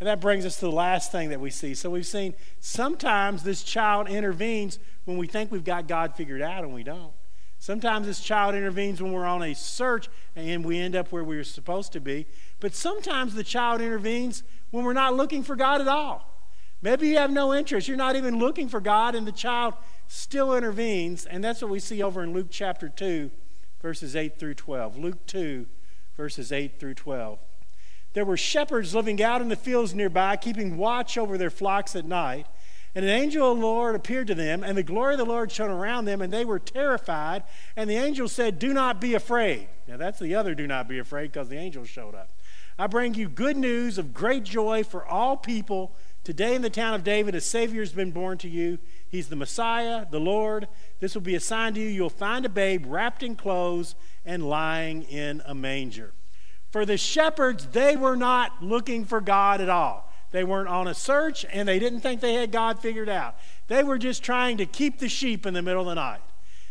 And 0.00 0.08
that 0.08 0.20
brings 0.20 0.44
us 0.44 0.56
to 0.56 0.62
the 0.62 0.72
last 0.72 1.12
thing 1.12 1.28
that 1.28 1.40
we 1.40 1.50
see. 1.50 1.74
So 1.74 1.88
we've 1.88 2.04
seen 2.04 2.34
sometimes 2.58 3.44
this 3.44 3.62
child 3.62 4.08
intervenes 4.08 4.80
when 5.04 5.16
we 5.16 5.28
think 5.28 5.52
we've 5.52 5.64
got 5.64 5.86
God 5.86 6.16
figured 6.16 6.42
out 6.42 6.64
and 6.64 6.74
we 6.74 6.82
don't. 6.82 7.12
Sometimes 7.62 8.08
this 8.08 8.18
child 8.18 8.56
intervenes 8.56 9.00
when 9.00 9.12
we're 9.12 9.24
on 9.24 9.40
a 9.40 9.54
search 9.54 10.08
and 10.34 10.64
we 10.64 10.80
end 10.80 10.96
up 10.96 11.12
where 11.12 11.22
we 11.22 11.36
were 11.36 11.44
supposed 11.44 11.92
to 11.92 12.00
be. 12.00 12.26
But 12.58 12.74
sometimes 12.74 13.36
the 13.36 13.44
child 13.44 13.80
intervenes 13.80 14.42
when 14.72 14.84
we're 14.84 14.92
not 14.94 15.14
looking 15.14 15.44
for 15.44 15.54
God 15.54 15.80
at 15.80 15.86
all. 15.86 16.28
Maybe 16.82 17.10
you 17.10 17.18
have 17.18 17.30
no 17.30 17.54
interest. 17.54 17.86
You're 17.86 17.96
not 17.96 18.16
even 18.16 18.40
looking 18.40 18.68
for 18.68 18.80
God, 18.80 19.14
and 19.14 19.24
the 19.24 19.30
child 19.30 19.74
still 20.08 20.56
intervenes. 20.56 21.24
And 21.24 21.44
that's 21.44 21.62
what 21.62 21.70
we 21.70 21.78
see 21.78 22.02
over 22.02 22.24
in 22.24 22.32
Luke 22.32 22.48
chapter 22.50 22.88
2, 22.88 23.30
verses 23.80 24.16
8 24.16 24.40
through 24.40 24.54
12. 24.54 24.98
Luke 24.98 25.24
2, 25.28 25.64
verses 26.16 26.50
8 26.50 26.80
through 26.80 26.94
12. 26.94 27.38
There 28.14 28.24
were 28.24 28.36
shepherds 28.36 28.92
living 28.92 29.22
out 29.22 29.40
in 29.40 29.48
the 29.48 29.54
fields 29.54 29.94
nearby, 29.94 30.34
keeping 30.34 30.78
watch 30.78 31.16
over 31.16 31.38
their 31.38 31.48
flocks 31.48 31.94
at 31.94 32.06
night. 32.06 32.48
And 32.94 33.06
an 33.06 33.10
angel 33.10 33.52
of 33.52 33.58
the 33.58 33.64
Lord 33.64 33.94
appeared 33.94 34.26
to 34.26 34.34
them, 34.34 34.62
and 34.62 34.76
the 34.76 34.82
glory 34.82 35.14
of 35.14 35.18
the 35.18 35.24
Lord 35.24 35.50
shone 35.50 35.70
around 35.70 36.04
them, 36.04 36.20
and 36.20 36.32
they 36.32 36.44
were 36.44 36.58
terrified. 36.58 37.42
And 37.74 37.88
the 37.88 37.96
angel 37.96 38.28
said, 38.28 38.58
Do 38.58 38.74
not 38.74 39.00
be 39.00 39.14
afraid. 39.14 39.68
Now, 39.88 39.96
that's 39.96 40.18
the 40.18 40.34
other 40.34 40.54
do 40.54 40.66
not 40.66 40.88
be 40.88 40.98
afraid 40.98 41.32
because 41.32 41.48
the 41.48 41.56
angel 41.56 41.84
showed 41.84 42.14
up. 42.14 42.30
I 42.78 42.86
bring 42.86 43.14
you 43.14 43.28
good 43.28 43.56
news 43.56 43.96
of 43.96 44.12
great 44.12 44.44
joy 44.44 44.84
for 44.84 45.06
all 45.06 45.36
people. 45.36 45.94
Today 46.24 46.54
in 46.54 46.62
the 46.62 46.70
town 46.70 46.94
of 46.94 47.02
David, 47.02 47.34
a 47.34 47.40
Savior 47.40 47.80
has 47.80 47.92
been 47.92 48.12
born 48.12 48.38
to 48.38 48.48
you. 48.48 48.78
He's 49.08 49.28
the 49.28 49.36
Messiah, 49.36 50.06
the 50.10 50.20
Lord. 50.20 50.68
This 51.00 51.14
will 51.14 51.22
be 51.22 51.34
a 51.34 51.40
sign 51.40 51.74
to 51.74 51.80
you. 51.80 51.88
You'll 51.88 52.10
find 52.10 52.46
a 52.46 52.48
babe 52.48 52.84
wrapped 52.86 53.22
in 53.22 53.36
clothes 53.36 53.94
and 54.24 54.48
lying 54.48 55.02
in 55.02 55.42
a 55.46 55.54
manger. 55.54 56.12
For 56.70 56.86
the 56.86 56.96
shepherds, 56.96 57.66
they 57.66 57.96
were 57.96 58.16
not 58.16 58.62
looking 58.62 59.04
for 59.04 59.20
God 59.20 59.60
at 59.60 59.68
all. 59.68 60.11
They 60.32 60.44
weren't 60.44 60.68
on 60.68 60.88
a 60.88 60.94
search 60.94 61.46
and 61.52 61.68
they 61.68 61.78
didn't 61.78 62.00
think 62.00 62.20
they 62.20 62.34
had 62.34 62.50
God 62.50 62.80
figured 62.80 63.08
out. 63.08 63.36
They 63.68 63.82
were 63.82 63.98
just 63.98 64.22
trying 64.22 64.56
to 64.56 64.66
keep 64.66 64.98
the 64.98 65.08
sheep 65.08 65.46
in 65.46 65.54
the 65.54 65.62
middle 65.62 65.82
of 65.82 65.88
the 65.88 65.94
night. 65.94 66.20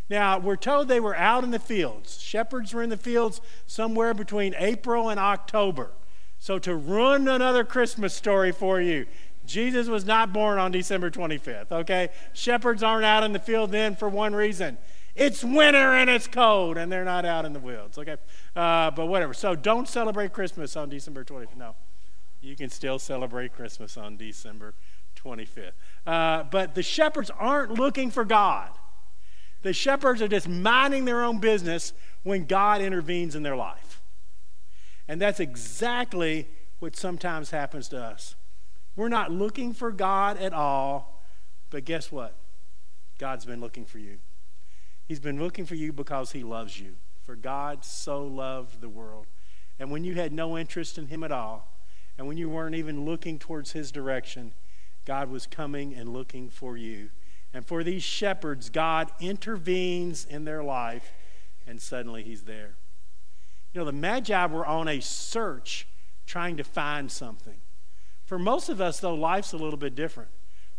Now, 0.10 0.40
we're 0.40 0.58
told 0.58 0.88
they 0.88 1.00
were 1.00 1.16
out 1.16 1.44
in 1.44 1.52
the 1.52 1.60
fields. 1.60 2.20
Shepherds 2.20 2.74
were 2.74 2.84
in 2.84 2.90
the 2.90 2.98
fields 2.98 3.40
somewhere 3.66 4.14
between 4.14 4.54
April 4.58 5.10
and 5.10 5.20
October. 5.20 5.92
So, 6.38 6.60
to 6.60 6.76
ruin 6.76 7.28
another 7.28 7.64
Christmas 7.64 8.14
story 8.14 8.52
for 8.52 8.82
you, 8.82 9.06
Jesus 9.46 9.88
was 9.88 10.04
not 10.04 10.34
born 10.34 10.58
on 10.58 10.72
December 10.72 11.10
25th, 11.10 11.72
okay? 11.72 12.10
Shepherds 12.34 12.84
aren't 12.84 13.06
out 13.06 13.24
in 13.24 13.32
the 13.32 13.40
field 13.40 13.72
then 13.72 13.96
for 13.96 14.10
one 14.10 14.36
reason 14.36 14.78
it's 15.16 15.44
winter 15.44 15.94
and 15.94 16.10
it's 16.10 16.28
cold, 16.28 16.78
and 16.78 16.92
they're 16.92 17.06
not 17.06 17.26
out 17.26 17.46
in 17.46 17.54
the 17.54 17.60
fields. 17.60 17.98
Okay, 17.98 18.16
uh, 18.56 18.92
but 18.92 19.08
whatever. 19.08 19.34
So 19.34 19.56
don't 19.56 19.88
celebrate 19.88 20.34
Christmas 20.34 20.76
on 20.78 20.90
December 20.90 21.24
25th. 21.24 21.58
No, 21.58 21.76
you 22.42 22.56
can 22.56 22.70
still 22.70 23.00
celebrate 23.00 23.54
Christmas 23.54 23.98
on 23.98 24.18
December 24.18 24.74
25th. 25.16 25.72
Uh, 26.06 26.44
but 26.44 26.76
the 26.76 26.84
shepherds 26.84 27.30
aren't 27.38 27.72
looking 27.72 28.10
for 28.10 28.26
God. 28.26 28.70
The 29.62 29.74
shepherds 29.74 30.22
are 30.22 30.28
just 30.28 30.50
minding 30.50 31.06
their 31.06 31.24
own 31.24 31.40
business 31.40 31.94
when 32.24 32.46
God 32.46 32.82
intervenes 32.82 33.36
in 33.36 33.44
their 33.44 33.56
life. 33.56 34.02
And 35.08 35.22
that's 35.22 35.40
exactly 35.40 36.48
what 36.80 36.96
sometimes 36.96 37.52
happens 37.52 37.88
to 37.90 38.02
us. 38.02 38.36
We're 38.96 39.10
not 39.10 39.32
looking 39.32 39.74
for 39.74 39.92
God 39.92 40.38
at 40.38 40.54
all, 40.54 41.22
but 41.70 41.86
guess 41.86 42.12
what? 42.12 42.36
God's 43.20 43.46
been 43.46 43.62
looking 43.62 43.86
for 43.86 44.00
you. 44.00 44.18
He's 45.08 45.20
been 45.20 45.40
looking 45.40 45.66
for 45.66 45.76
you 45.76 45.94
because 45.94 46.32
he 46.32 46.44
loves 46.44 46.80
you. 46.80 46.96
For 47.24 47.36
God 47.36 47.86
so 47.86 48.26
loved 48.26 48.82
the 48.82 48.90
world. 48.90 49.28
And 49.80 49.92
when 49.92 50.04
you 50.04 50.16
had 50.16 50.34
no 50.34 50.58
interest 50.58 50.98
in 50.98 51.08
him 51.08 51.24
at 51.24 51.32
all, 51.32 51.71
and 52.22 52.28
when 52.28 52.38
you 52.38 52.50
weren't 52.50 52.76
even 52.76 53.04
looking 53.04 53.40
towards 53.40 53.72
his 53.72 53.92
direction, 53.92 54.54
God 55.06 55.32
was 55.32 55.48
coming 55.48 55.96
and 55.96 56.14
looking 56.14 56.52
for 56.52 56.78
you. 56.78 57.10
And 57.52 57.66
for 57.66 57.84
these 57.84 58.04
shepherds, 58.04 58.70
God 58.70 59.10
intervenes 59.20 60.26
in 60.26 60.46
their 60.46 60.62
life, 60.64 61.14
and 61.66 61.82
suddenly 61.82 62.22
he's 62.22 62.44
there. 62.44 62.76
You 63.74 63.80
know, 63.80 63.86
the 63.86 63.92
Magi 63.92 64.46
were 64.46 64.68
on 64.68 64.88
a 64.88 65.00
search 65.00 65.88
trying 66.28 66.58
to 66.58 66.64
find 66.64 67.12
something. 67.12 67.60
For 68.24 68.38
most 68.38 68.70
of 68.70 68.80
us, 68.80 69.00
though, 69.00 69.16
life's 69.16 69.54
a 69.54 69.58
little 69.58 69.80
bit 69.80 69.96
different. 69.96 70.30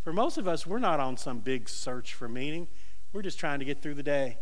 For 0.01 0.13
most 0.13 0.37
of 0.37 0.47
us, 0.47 0.65
we're 0.65 0.79
not 0.79 1.01
on 1.01 1.17
some 1.17 1.39
big 1.39 1.67
search 1.67 2.13
for 2.13 2.29
meaning. 2.29 2.69
We're 3.11 3.21
just 3.21 3.37
trying 3.37 3.59
to 3.59 3.65
get 3.65 3.81
through 3.81 3.95
the 3.95 4.01
day. 4.01 4.37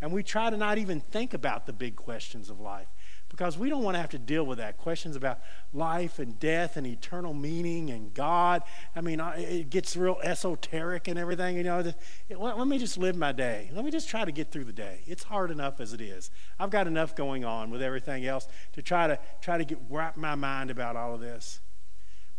And 0.00 0.10
we 0.10 0.22
try 0.22 0.48
to 0.48 0.56
not 0.56 0.78
even 0.78 1.00
think 1.00 1.34
about 1.34 1.66
the 1.66 1.74
big 1.74 1.96
questions 1.96 2.48
of 2.48 2.58
life 2.60 2.88
because 3.30 3.56
we 3.56 3.70
don't 3.70 3.82
want 3.82 3.94
to 3.94 4.00
have 4.00 4.10
to 4.10 4.18
deal 4.18 4.44
with 4.44 4.58
that. 4.58 4.76
Questions 4.76 5.16
about 5.16 5.38
life 5.72 6.18
and 6.18 6.38
death 6.38 6.76
and 6.76 6.86
eternal 6.86 7.32
meaning 7.32 7.88
and 7.88 8.12
God. 8.12 8.62
I 8.94 9.00
mean, 9.00 9.20
it 9.20 9.70
gets 9.70 9.96
real 9.96 10.18
esoteric 10.22 11.08
and 11.08 11.18
everything. 11.18 11.56
You 11.56 11.62
know, 11.62 11.92
let 12.36 12.66
me 12.66 12.78
just 12.78 12.98
live 12.98 13.16
my 13.16 13.32
day. 13.32 13.70
Let 13.72 13.84
me 13.84 13.90
just 13.90 14.08
try 14.08 14.24
to 14.24 14.32
get 14.32 14.50
through 14.50 14.64
the 14.64 14.72
day. 14.72 15.02
It's 15.06 15.22
hard 15.22 15.50
enough 15.50 15.80
as 15.80 15.92
it 15.92 16.00
is. 16.00 16.30
I've 16.58 16.70
got 16.70 16.88
enough 16.88 17.14
going 17.14 17.44
on 17.44 17.70
with 17.70 17.82
everything 17.82 18.26
else 18.26 18.48
to 18.72 18.82
try 18.82 19.06
to 19.06 19.18
try 19.40 19.56
to 19.56 19.64
get 19.64 19.78
wrap 19.88 20.16
my 20.16 20.34
mind 20.34 20.70
about 20.70 20.96
all 20.96 21.14
of 21.14 21.20
this. 21.20 21.60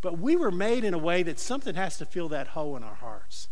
But 0.02 0.20
we 0.20 0.36
were 0.36 0.52
made 0.52 0.84
in 0.84 0.94
a 0.94 1.00
way 1.00 1.24
that 1.24 1.40
something 1.40 1.76
has 1.76 1.98
to 2.00 2.06
fill 2.06 2.28
that 2.30 2.48
hole 2.48 2.76
in 2.76 2.84
our 2.84 2.96
hearts. 2.96 3.48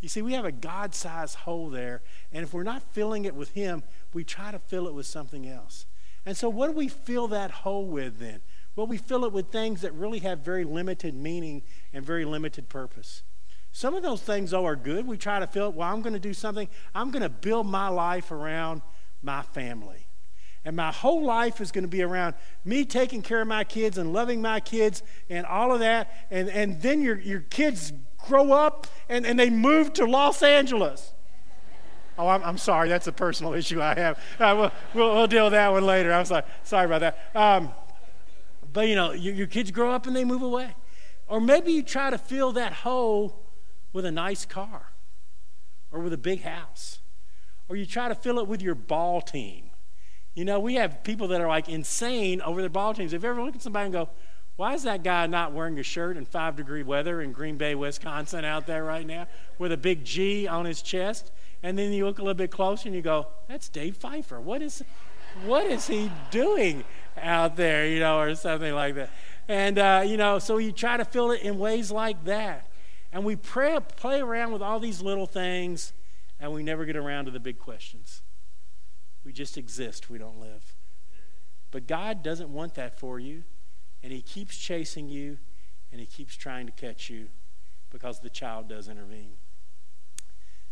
You 0.00 0.08
see, 0.08 0.22
we 0.22 0.34
have 0.34 0.44
a 0.44 0.52
God 0.52 0.94
sized 0.94 1.34
hole 1.34 1.70
there, 1.70 2.02
and 2.30 2.44
if 2.44 2.52
we're 2.52 2.62
not 2.62 2.82
filling 2.92 3.24
it 3.24 3.34
with 3.34 3.50
Him, 3.50 3.82
we 4.12 4.22
try 4.22 4.52
to 4.52 4.58
fill 4.58 4.86
it 4.86 4.94
with 4.94 5.06
something 5.06 5.48
else. 5.48 5.86
And 6.26 6.36
so, 6.36 6.48
what 6.48 6.68
do 6.68 6.72
we 6.72 6.88
fill 6.88 7.28
that 7.28 7.50
hole 7.50 7.86
with 7.86 8.18
then? 8.18 8.40
Well, 8.76 8.86
we 8.86 8.96
fill 8.96 9.24
it 9.24 9.32
with 9.32 9.48
things 9.48 9.82
that 9.82 9.92
really 9.92 10.18
have 10.20 10.40
very 10.40 10.64
limited 10.64 11.14
meaning 11.14 11.62
and 11.92 12.04
very 12.04 12.24
limited 12.24 12.68
purpose. 12.68 13.22
Some 13.72 13.94
of 13.94 14.02
those 14.02 14.22
things, 14.22 14.52
though, 14.52 14.66
are 14.66 14.76
good. 14.76 15.06
We 15.06 15.16
try 15.16 15.38
to 15.38 15.46
fill 15.46 15.68
it, 15.68 15.74
well, 15.74 15.92
I'm 15.92 16.02
going 16.02 16.12
to 16.12 16.20
do 16.20 16.34
something, 16.34 16.68
I'm 16.94 17.10
going 17.10 17.22
to 17.22 17.28
build 17.28 17.66
my 17.66 17.88
life 17.88 18.30
around 18.30 18.82
my 19.22 19.42
family. 19.42 20.06
And 20.64 20.76
my 20.76 20.92
whole 20.92 21.22
life 21.22 21.60
is 21.60 21.70
going 21.72 21.84
to 21.84 21.88
be 21.88 22.02
around 22.02 22.34
me 22.64 22.84
taking 22.84 23.20
care 23.20 23.42
of 23.42 23.48
my 23.48 23.64
kids 23.64 23.98
and 23.98 24.12
loving 24.12 24.40
my 24.40 24.60
kids 24.60 25.02
and 25.28 25.44
all 25.44 25.72
of 25.72 25.80
that. 25.80 26.10
And, 26.30 26.48
and 26.48 26.80
then 26.80 27.02
your, 27.02 27.18
your 27.18 27.40
kids 27.40 27.92
grow 28.18 28.52
up 28.52 28.86
and, 29.08 29.26
and 29.26 29.38
they 29.38 29.50
move 29.50 29.92
to 29.94 30.06
Los 30.06 30.42
Angeles. 30.42 31.13
Oh, 32.18 32.28
I'm, 32.28 32.42
I'm 32.42 32.58
sorry. 32.58 32.88
That's 32.88 33.06
a 33.06 33.12
personal 33.12 33.54
issue 33.54 33.80
I 33.80 33.94
have. 33.94 34.18
Uh, 34.38 34.54
we'll, 34.56 34.72
we'll, 34.94 35.14
we'll, 35.14 35.26
deal 35.26 35.44
with 35.44 35.52
that 35.52 35.72
one 35.72 35.84
later. 35.84 36.12
I'm 36.12 36.24
sorry. 36.24 36.44
Sorry 36.62 36.86
about 36.86 37.00
that. 37.00 37.18
Um, 37.34 37.70
but, 38.72 38.88
you 38.88 38.94
know, 38.94 39.12
your, 39.12 39.34
your 39.34 39.46
kids 39.46 39.70
grow 39.70 39.92
up 39.92 40.06
and 40.06 40.14
they 40.14 40.24
move 40.24 40.42
away. 40.42 40.74
Or 41.28 41.40
maybe 41.40 41.72
you 41.72 41.82
try 41.82 42.10
to 42.10 42.18
fill 42.18 42.52
that 42.52 42.72
hole 42.72 43.42
with 43.92 44.04
a 44.04 44.12
nice 44.12 44.44
car 44.44 44.92
or 45.90 46.00
with 46.00 46.12
a 46.12 46.18
big 46.18 46.42
house. 46.42 47.00
Or 47.68 47.76
you 47.76 47.86
try 47.86 48.08
to 48.08 48.14
fill 48.14 48.38
it 48.38 48.46
with 48.46 48.60
your 48.60 48.74
ball 48.74 49.20
team 49.20 49.70
you 50.34 50.44
know, 50.44 50.58
we 50.58 50.74
have 50.74 51.04
people 51.04 51.28
that 51.28 51.40
are 51.40 51.46
like 51.46 51.68
insane 51.68 52.40
over 52.42 52.60
their 52.60 52.70
ball 52.70 52.92
teams. 52.92 53.12
Have 53.12 53.22
you 53.22 53.30
ever 53.30 53.42
looked 53.42 53.56
at 53.56 53.62
somebody 53.62 53.84
and 53.84 53.92
go, 53.92 54.08
why 54.56 54.74
is 54.74 54.82
that 54.82 55.02
guy 55.02 55.26
not 55.26 55.52
wearing 55.52 55.78
a 55.78 55.82
shirt 55.82 56.16
in 56.16 56.24
five 56.24 56.56
degree 56.56 56.82
weather 56.82 57.20
in 57.20 57.32
Green 57.32 57.56
Bay, 57.56 57.74
Wisconsin 57.74 58.44
out 58.44 58.66
there 58.66 58.84
right 58.84 59.06
now 59.06 59.26
with 59.58 59.72
a 59.72 59.76
big 59.76 60.04
G 60.04 60.46
on 60.46 60.64
his 60.64 60.82
chest? 60.82 61.30
And 61.64 61.78
then 61.78 61.94
you 61.94 62.04
look 62.04 62.18
a 62.18 62.22
little 62.22 62.34
bit 62.34 62.50
closer 62.50 62.88
and 62.88 62.94
you 62.94 63.00
go, 63.00 63.26
that's 63.48 63.70
Dave 63.70 63.96
Pfeiffer. 63.96 64.38
What 64.38 64.60
is, 64.60 64.84
what 65.46 65.64
is 65.64 65.86
he 65.86 66.12
doing 66.30 66.84
out 67.16 67.56
there, 67.56 67.88
you 67.88 68.00
know, 68.00 68.20
or 68.20 68.34
something 68.34 68.74
like 68.74 68.96
that? 68.96 69.08
And, 69.48 69.78
uh, 69.78 70.04
you 70.06 70.18
know, 70.18 70.38
so 70.38 70.58
you 70.58 70.72
try 70.72 70.98
to 70.98 71.06
fill 71.06 71.30
it 71.30 71.40
in 71.40 71.58
ways 71.58 71.90
like 71.90 72.22
that. 72.26 72.70
And 73.12 73.24
we 73.24 73.34
pray, 73.36 73.78
play 73.96 74.20
around 74.20 74.52
with 74.52 74.60
all 74.60 74.78
these 74.78 75.00
little 75.00 75.24
things 75.24 75.94
and 76.38 76.52
we 76.52 76.62
never 76.62 76.84
get 76.84 76.96
around 76.96 77.24
to 77.24 77.30
the 77.30 77.40
big 77.40 77.58
questions. 77.58 78.20
We 79.24 79.32
just 79.32 79.56
exist, 79.56 80.10
we 80.10 80.18
don't 80.18 80.38
live. 80.38 80.74
But 81.70 81.86
God 81.86 82.22
doesn't 82.22 82.50
want 82.50 82.74
that 82.74 82.98
for 82.98 83.18
you, 83.18 83.44
and 84.02 84.12
He 84.12 84.20
keeps 84.20 84.58
chasing 84.58 85.08
you, 85.08 85.38
and 85.90 85.98
He 85.98 86.06
keeps 86.06 86.36
trying 86.36 86.66
to 86.66 86.72
catch 86.72 87.08
you 87.08 87.28
because 87.88 88.20
the 88.20 88.28
child 88.28 88.68
does 88.68 88.88
intervene. 88.88 89.38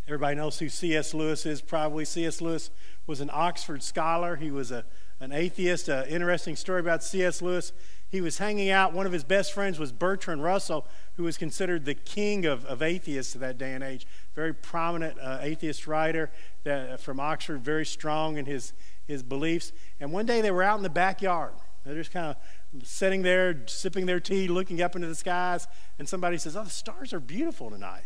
Everybody 0.07 0.37
knows 0.37 0.59
who 0.59 0.69
C.S. 0.69 1.15
Lewis 1.15 1.47
is, 1.47 1.61
probably. 1.61 2.05
C.S. 2.05 2.41
Lewis 2.41 2.71
was 3.07 3.21
an 3.21 3.31
Oxford 3.33 3.83
scholar. 3.83 4.37
He 4.37 4.51
was 4.51 4.73
a, 4.73 4.85
an 5.21 5.33
atheist. 5.33 5.89
An 5.89 6.07
interesting 6.07 6.57
story 6.57 6.81
about 6.81 7.05
C.S. 7.05 7.41
Lewis. 7.41 7.73
He 8.09 8.21
was 8.21 8.39
hanging 8.39 8.69
out. 8.69 8.93
One 8.93 9.07
of 9.07 9.13
his 9.13 9.25
best 9.25 9.53
friends 9.53 9.79
was 9.79 9.93
Bertrand 9.93 10.43
Russell, 10.43 10.87
who 11.17 11.23
was 11.23 11.39
considered 11.39 11.85
the 11.85 11.95
king 11.95 12.45
of, 12.45 12.65
of 12.67 12.83
atheists 12.83 13.35
of 13.35 13.41
that 13.41 13.59
day 13.59 13.73
and 13.73 13.83
age. 13.83 14.07
Very 14.35 14.53
prominent 14.53 15.19
uh, 15.21 15.39
atheist 15.41 15.87
writer 15.87 16.31
that, 16.65 16.91
uh, 16.91 16.97
from 16.97 17.21
Oxford, 17.21 17.63
very 17.63 17.87
strong 17.87 18.37
in 18.37 18.45
his, 18.45 18.73
his 19.07 19.23
beliefs. 19.23 19.73
And 20.01 20.13
one 20.13 20.27
day 20.27 20.41
they 20.41 20.51
were 20.51 20.65
out 20.65 20.77
in 20.77 20.83
the 20.83 20.91
backyard. 20.91 21.53
They're 21.85 21.95
just 21.95 22.13
kind 22.13 22.27
of 22.27 22.87
sitting 22.87 23.23
there, 23.23 23.63
sipping 23.67 24.07
their 24.07 24.21
tea, 24.21 24.49
looking 24.49 24.83
up 24.83 24.95
into 24.95 25.09
the 25.09 25.15
skies, 25.15 25.67
and 25.99 26.09
somebody 26.09 26.39
says, 26.39 26.57
Oh, 26.57 26.65
the 26.65 26.71
stars 26.71 27.13
are 27.13 27.21
beautiful 27.21 27.71
tonight. 27.71 28.05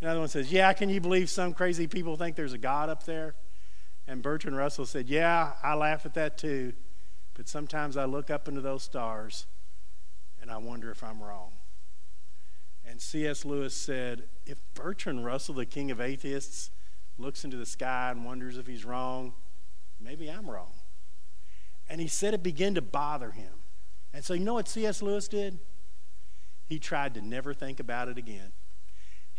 Another 0.00 0.20
one 0.20 0.28
says, 0.28 0.52
Yeah, 0.52 0.72
can 0.72 0.88
you 0.88 1.00
believe 1.00 1.28
some 1.28 1.52
crazy 1.52 1.86
people 1.86 2.16
think 2.16 2.36
there's 2.36 2.52
a 2.52 2.58
God 2.58 2.88
up 2.88 3.04
there? 3.04 3.34
And 4.06 4.22
Bertrand 4.22 4.56
Russell 4.56 4.86
said, 4.86 5.08
Yeah, 5.08 5.52
I 5.62 5.74
laugh 5.74 6.06
at 6.06 6.14
that 6.14 6.38
too, 6.38 6.72
but 7.34 7.48
sometimes 7.48 7.96
I 7.96 8.06
look 8.06 8.30
up 8.30 8.48
into 8.48 8.60
those 8.60 8.82
stars 8.82 9.46
and 10.40 10.50
I 10.50 10.56
wonder 10.56 10.90
if 10.90 11.04
I'm 11.04 11.22
wrong. 11.22 11.52
And 12.86 13.00
C.S. 13.00 13.44
Lewis 13.44 13.74
said, 13.74 14.24
If 14.46 14.58
Bertrand 14.74 15.24
Russell, 15.24 15.54
the 15.54 15.66
king 15.66 15.90
of 15.90 16.00
atheists, 16.00 16.70
looks 17.18 17.44
into 17.44 17.56
the 17.56 17.66
sky 17.66 18.10
and 18.10 18.24
wonders 18.24 18.56
if 18.56 18.66
he's 18.66 18.84
wrong, 18.84 19.34
maybe 20.00 20.28
I'm 20.30 20.50
wrong. 20.50 20.72
And 21.88 22.00
he 22.00 22.08
said 22.08 22.34
it 22.34 22.42
began 22.42 22.74
to 22.74 22.82
bother 22.82 23.32
him. 23.32 23.52
And 24.14 24.24
so, 24.24 24.32
you 24.32 24.44
know 24.44 24.54
what 24.54 24.68
C.S. 24.68 25.02
Lewis 25.02 25.28
did? 25.28 25.58
He 26.64 26.78
tried 26.78 27.14
to 27.14 27.20
never 27.20 27.52
think 27.52 27.80
about 27.80 28.08
it 28.08 28.16
again. 28.16 28.52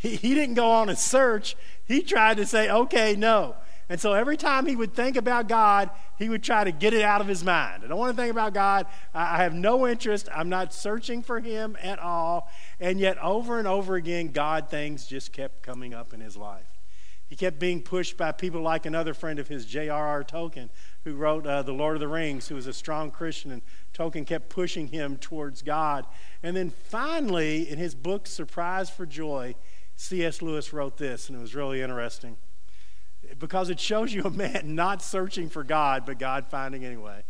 He, 0.01 0.15
he 0.15 0.33
didn't 0.33 0.55
go 0.55 0.69
on 0.71 0.89
a 0.89 0.95
search, 0.95 1.55
he 1.85 2.01
tried 2.01 2.37
to 2.37 2.45
say, 2.45 2.69
okay, 2.69 3.15
no. 3.15 3.55
And 3.89 3.99
so 3.99 4.13
every 4.13 4.37
time 4.37 4.65
he 4.67 4.75
would 4.77 4.93
think 4.93 5.17
about 5.17 5.49
God, 5.49 5.89
he 6.17 6.29
would 6.29 6.43
try 6.43 6.63
to 6.63 6.71
get 6.71 6.93
it 6.93 7.01
out 7.01 7.19
of 7.19 7.27
his 7.27 7.43
mind. 7.43 7.83
I 7.83 7.87
don't 7.87 7.97
want 7.97 8.15
to 8.15 8.21
think 8.21 8.31
about 8.31 8.53
God. 8.53 8.85
I 9.13 9.43
have 9.43 9.53
no 9.53 9.85
interest. 9.85 10.29
I'm 10.33 10.47
not 10.47 10.73
searching 10.73 11.21
for 11.21 11.41
him 11.41 11.75
at 11.81 11.99
all. 11.99 12.49
And 12.79 13.01
yet, 13.01 13.17
over 13.17 13.59
and 13.59 13.67
over 13.67 13.95
again, 13.95 14.29
God 14.29 14.69
things 14.69 15.05
just 15.05 15.33
kept 15.33 15.61
coming 15.61 15.93
up 15.93 16.13
in 16.13 16.21
his 16.21 16.37
life. 16.37 16.79
He 17.27 17.35
kept 17.35 17.59
being 17.59 17.81
pushed 17.81 18.15
by 18.15 18.31
people 18.31 18.61
like 18.61 18.85
another 18.85 19.13
friend 19.13 19.39
of 19.39 19.49
his, 19.49 19.65
J.R.R. 19.65 20.23
Tolkien, 20.23 20.69
who 21.03 21.15
wrote 21.15 21.45
uh, 21.45 21.61
The 21.61 21.73
Lord 21.73 21.97
of 21.97 21.99
the 21.99 22.07
Rings, 22.07 22.47
who 22.47 22.55
was 22.55 22.67
a 22.67 22.73
strong 22.73 23.11
Christian, 23.11 23.51
and 23.51 23.61
Tolkien 23.93 24.25
kept 24.25 24.47
pushing 24.47 24.87
him 24.87 25.17
towards 25.17 25.61
God. 25.61 26.05
And 26.43 26.55
then 26.55 26.69
finally, 26.69 27.69
in 27.69 27.77
his 27.77 27.93
book, 27.95 28.25
Surprise 28.27 28.89
for 28.89 29.05
Joy, 29.05 29.55
C.S. 30.01 30.41
Lewis 30.41 30.73
wrote 30.73 30.97
this, 30.97 31.29
and 31.29 31.37
it 31.37 31.41
was 31.41 31.53
really 31.53 31.79
interesting 31.79 32.35
because 33.37 33.69
it 33.69 33.79
shows 33.79 34.11
you 34.11 34.23
a 34.23 34.31
man 34.31 34.61
not 34.75 35.03
searching 35.03 35.47
for 35.47 35.63
God, 35.63 36.07
but 36.07 36.17
God 36.17 36.47
finding 36.49 36.83
anyway. 36.83 37.23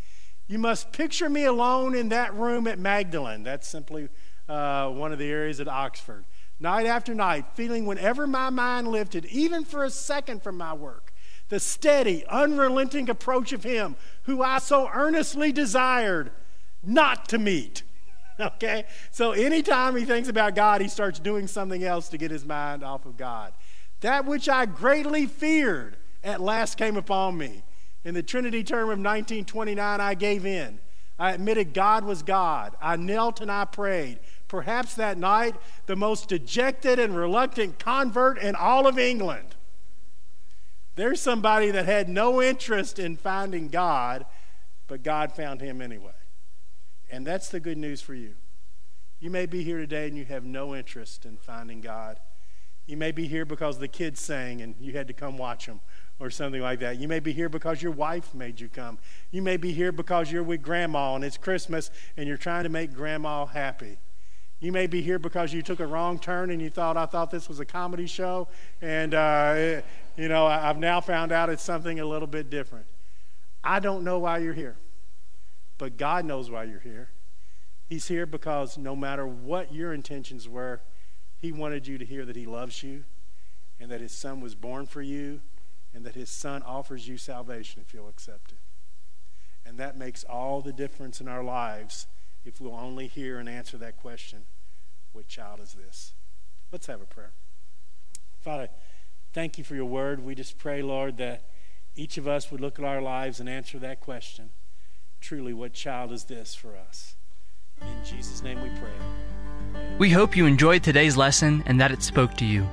You 0.47 0.57
must 0.57 0.93
picture 0.93 1.29
me 1.29 1.43
alone 1.43 1.95
in 1.95 2.09
that 2.09 2.33
room 2.33 2.67
at 2.67 2.79
Magdalen. 2.79 3.43
That's 3.43 3.67
simply 3.67 4.07
uh, 4.47 4.89
one 4.89 5.11
of 5.11 5.19
the 5.19 5.29
areas 5.29 5.59
at 5.59 5.67
Oxford 5.67 6.25
night 6.61 6.85
after 6.85 7.13
night, 7.13 7.45
feeling 7.55 7.85
whenever 7.85 8.25
my 8.25 8.49
mind 8.49 8.87
lifted, 8.87 9.25
even 9.25 9.65
for 9.65 9.83
a 9.83 9.89
second 9.89 10.41
from 10.41 10.55
my 10.55 10.73
work, 10.73 11.11
the 11.49 11.59
steady, 11.59 12.23
unrelenting 12.27 13.09
approach 13.09 13.51
of 13.51 13.63
Him 13.63 13.95
who 14.23 14.41
I 14.41 14.59
so 14.59 14.89
earnestly 14.93 15.51
desired 15.51 16.31
not 16.83 17.27
to 17.29 17.37
meet. 17.37 17.83
Okay? 18.55 18.85
So 19.11 19.31
anytime 19.31 19.95
he 19.95 20.05
thinks 20.05 20.27
about 20.27 20.55
God, 20.55 20.81
he 20.81 20.87
starts 20.87 21.19
doing 21.19 21.47
something 21.47 21.83
else 21.83 22.09
to 22.09 22.17
get 22.17 22.31
his 22.31 22.45
mind 22.45 22.83
off 22.83 23.05
of 23.05 23.17
God. 23.17 23.53
That 24.01 24.25
which 24.25 24.49
I 24.49 24.65
greatly 24.65 25.25
feared 25.27 25.97
at 26.23 26.41
last 26.41 26.77
came 26.77 26.97
upon 26.97 27.37
me. 27.37 27.63
In 28.03 28.13
the 28.13 28.23
Trinity 28.23 28.63
term 28.63 28.85
of 28.85 28.97
1929, 28.97 30.01
I 30.01 30.13
gave 30.15 30.45
in. 30.45 30.79
I 31.19 31.33
admitted 31.33 31.73
God 31.73 32.03
was 32.03 32.23
God. 32.23 32.75
I 32.81 32.95
knelt 32.95 33.41
and 33.41 33.51
I 33.51 33.65
prayed 33.65 34.19
perhaps 34.51 34.95
that 34.95 35.17
night, 35.17 35.55
the 35.85 35.95
most 35.95 36.27
dejected 36.27 36.99
and 36.99 37.15
reluctant 37.15 37.79
convert 37.79 38.37
in 38.37 38.53
all 38.53 38.85
of 38.85 38.99
England. 38.99 39.55
There's 40.95 41.21
somebody 41.21 41.71
that 41.71 41.85
had 41.85 42.09
no 42.09 42.41
interest 42.41 42.99
in 42.99 43.15
finding 43.15 43.69
God, 43.69 44.25
but 44.87 45.03
God 45.03 45.31
found 45.31 45.61
him 45.61 45.81
anyway. 45.81 46.11
And 47.11 47.27
that's 47.27 47.49
the 47.49 47.59
good 47.59 47.77
news 47.77 48.01
for 48.01 48.15
you. 48.15 48.35
You 49.19 49.29
may 49.29 49.45
be 49.45 49.63
here 49.63 49.77
today 49.77 50.07
and 50.07 50.17
you 50.17 50.25
have 50.25 50.43
no 50.43 50.73
interest 50.73 51.25
in 51.25 51.37
finding 51.37 51.81
God. 51.81 52.19
You 52.87 52.97
may 52.97 53.11
be 53.11 53.27
here 53.27 53.45
because 53.45 53.77
the 53.77 53.87
kids 53.87 54.19
sang 54.19 54.61
and 54.61 54.75
you 54.79 54.93
had 54.93 55.07
to 55.07 55.13
come 55.13 55.37
watch 55.37 55.67
them 55.67 55.81
or 56.19 56.29
something 56.29 56.61
like 56.61 56.79
that. 56.79 56.97
You 56.97 57.07
may 57.07 57.19
be 57.19 57.31
here 57.31 57.49
because 57.49 57.81
your 57.81 57.91
wife 57.91 58.33
made 58.33 58.59
you 58.59 58.69
come. 58.69 58.97
You 59.29 59.41
may 59.41 59.57
be 59.57 59.71
here 59.71 59.91
because 59.91 60.31
you're 60.31 60.41
with 60.41 60.61
grandma 60.61 61.15
and 61.15 61.23
it's 61.23 61.37
Christmas 61.37 61.91
and 62.17 62.27
you're 62.27 62.37
trying 62.37 62.63
to 62.63 62.69
make 62.69 62.93
grandma 62.93 63.45
happy. 63.45 63.97
You 64.59 64.71
may 64.71 64.87
be 64.87 65.01
here 65.01 65.19
because 65.19 65.53
you 65.53 65.61
took 65.61 65.79
a 65.79 65.87
wrong 65.87 66.19
turn 66.19 66.51
and 66.51 66.61
you 66.61 66.69
thought, 66.69 66.95
I 66.95 67.07
thought 67.07 67.31
this 67.31 67.49
was 67.49 67.59
a 67.59 67.65
comedy 67.65 68.05
show. 68.05 68.47
And, 68.81 69.13
uh, 69.13 69.81
you 70.15 70.27
know, 70.27 70.45
I've 70.45 70.77
now 70.77 71.01
found 71.01 71.31
out 71.31 71.49
it's 71.49 71.63
something 71.63 71.99
a 71.99 72.05
little 72.05 72.27
bit 72.27 72.49
different. 72.49 72.85
I 73.63 73.79
don't 73.79 74.03
know 74.03 74.19
why 74.19 74.37
you're 74.39 74.53
here, 74.53 74.75
but 75.81 75.97
God 75.97 76.25
knows 76.25 76.51
why 76.51 76.65
you're 76.65 76.79
here. 76.79 77.09
He's 77.89 78.07
here 78.07 78.27
because 78.27 78.77
no 78.77 78.95
matter 78.95 79.25
what 79.25 79.73
your 79.73 79.93
intentions 79.93 80.47
were, 80.47 80.79
He 81.39 81.51
wanted 81.51 81.87
you 81.87 81.97
to 81.97 82.05
hear 82.05 82.23
that 82.23 82.35
He 82.35 82.45
loves 82.45 82.83
you 82.83 83.03
and 83.79 83.89
that 83.89 83.99
His 83.99 84.11
Son 84.11 84.41
was 84.41 84.53
born 84.53 84.85
for 84.85 85.01
you 85.01 85.41
and 85.91 86.05
that 86.05 86.13
His 86.13 86.29
Son 86.29 86.61
offers 86.61 87.07
you 87.07 87.17
salvation 87.17 87.81
if 87.83 87.95
you'll 87.95 88.09
accept 88.09 88.51
it. 88.51 88.59
And 89.65 89.79
that 89.79 89.97
makes 89.97 90.23
all 90.23 90.61
the 90.61 90.71
difference 90.71 91.19
in 91.19 91.27
our 91.27 91.43
lives 91.43 92.05
if 92.45 92.61
we'll 92.61 92.75
only 92.75 93.07
hear 93.07 93.39
and 93.39 93.49
answer 93.49 93.75
that 93.79 93.97
question 93.97 94.45
what 95.13 95.27
child 95.27 95.59
is 95.61 95.73
this? 95.73 96.13
Let's 96.71 96.85
have 96.85 97.01
a 97.01 97.05
prayer. 97.05 97.33
Father, 98.39 98.69
thank 99.33 99.57
you 99.57 99.63
for 99.63 99.73
your 99.73 99.85
word. 99.85 100.23
We 100.23 100.35
just 100.35 100.59
pray, 100.59 100.83
Lord, 100.83 101.17
that 101.17 101.49
each 101.95 102.19
of 102.19 102.27
us 102.27 102.51
would 102.51 102.61
look 102.61 102.77
at 102.77 102.85
our 102.85 103.01
lives 103.01 103.39
and 103.39 103.49
answer 103.49 103.79
that 103.79 103.99
question. 103.99 104.51
Truly, 105.21 105.53
what 105.53 105.71
child 105.71 106.11
is 106.11 106.23
this 106.23 106.55
for 106.55 106.75
us? 106.75 107.15
In 107.79 108.03
Jesus' 108.03 108.41
name 108.41 108.61
we 108.61 108.69
pray. 108.69 109.81
We 109.99 110.09
hope 110.09 110.35
you 110.35 110.47
enjoyed 110.47 110.83
today's 110.83 111.15
lesson 111.15 111.63
and 111.67 111.79
that 111.79 111.91
it 111.91 112.01
spoke 112.01 112.35
to 112.37 112.45
you. 112.45 112.67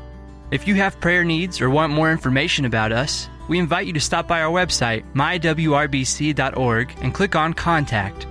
If 0.51 0.67
you 0.67 0.75
have 0.77 0.99
prayer 0.99 1.25
needs 1.25 1.61
or 1.61 1.69
want 1.69 1.93
more 1.93 2.11
information 2.11 2.65
about 2.65 2.91
us, 2.91 3.29
we 3.49 3.59
invite 3.59 3.87
you 3.87 3.93
to 3.93 4.01
stop 4.01 4.27
by 4.27 4.41
our 4.41 4.51
website, 4.51 5.05
mywrbc.org, 5.13 6.95
and 7.03 7.15
click 7.15 7.37
on 7.37 7.53
Contact. 7.53 8.27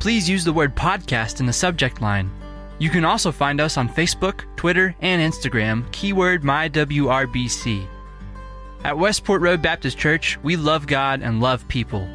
Please 0.00 0.28
use 0.28 0.44
the 0.44 0.52
word 0.52 0.74
podcast 0.74 1.38
in 1.38 1.46
the 1.46 1.52
subject 1.52 2.00
line. 2.00 2.30
You 2.80 2.90
can 2.90 3.04
also 3.04 3.30
find 3.30 3.60
us 3.60 3.76
on 3.76 3.88
Facebook, 3.88 4.44
Twitter, 4.56 4.94
and 5.00 5.22
Instagram, 5.32 5.90
keyword 5.92 6.42
MyWRBC. 6.42 7.86
At 8.82 8.98
Westport 8.98 9.40
Road 9.40 9.62
Baptist 9.62 9.96
Church, 9.98 10.36
we 10.42 10.56
love 10.56 10.88
God 10.88 11.22
and 11.22 11.40
love 11.40 11.66
people. 11.68 12.08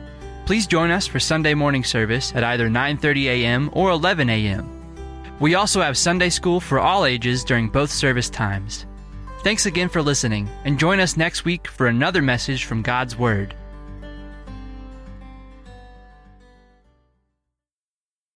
Please 0.48 0.66
join 0.66 0.92
us 0.92 1.06
for 1.06 1.20
Sunday 1.20 1.54
morning 1.54 1.84
service 1.84 2.32
at 2.34 2.42
either 2.42 2.70
9:30 2.70 3.26
a.m. 3.26 3.70
or 3.74 3.90
11 3.92 4.30
a.m. 4.30 4.66
We 5.42 5.56
also 5.56 5.82
have 5.82 5.98
Sunday 5.98 6.30
school 6.30 6.62
for 6.62 6.80
all 6.80 7.04
ages 7.04 7.44
during 7.44 7.68
both 7.68 7.92
service 7.92 8.30
times. 8.30 8.86
Thanks 9.44 9.66
again 9.66 9.90
for 9.90 10.02
listening, 10.02 10.48
and 10.64 10.80
join 10.80 11.02
us 11.02 11.18
next 11.18 11.44
week 11.44 11.68
for 11.68 11.88
another 11.88 12.22
message 12.22 12.64
from 12.64 12.82
God's 12.82 13.18
Word. 13.18 13.56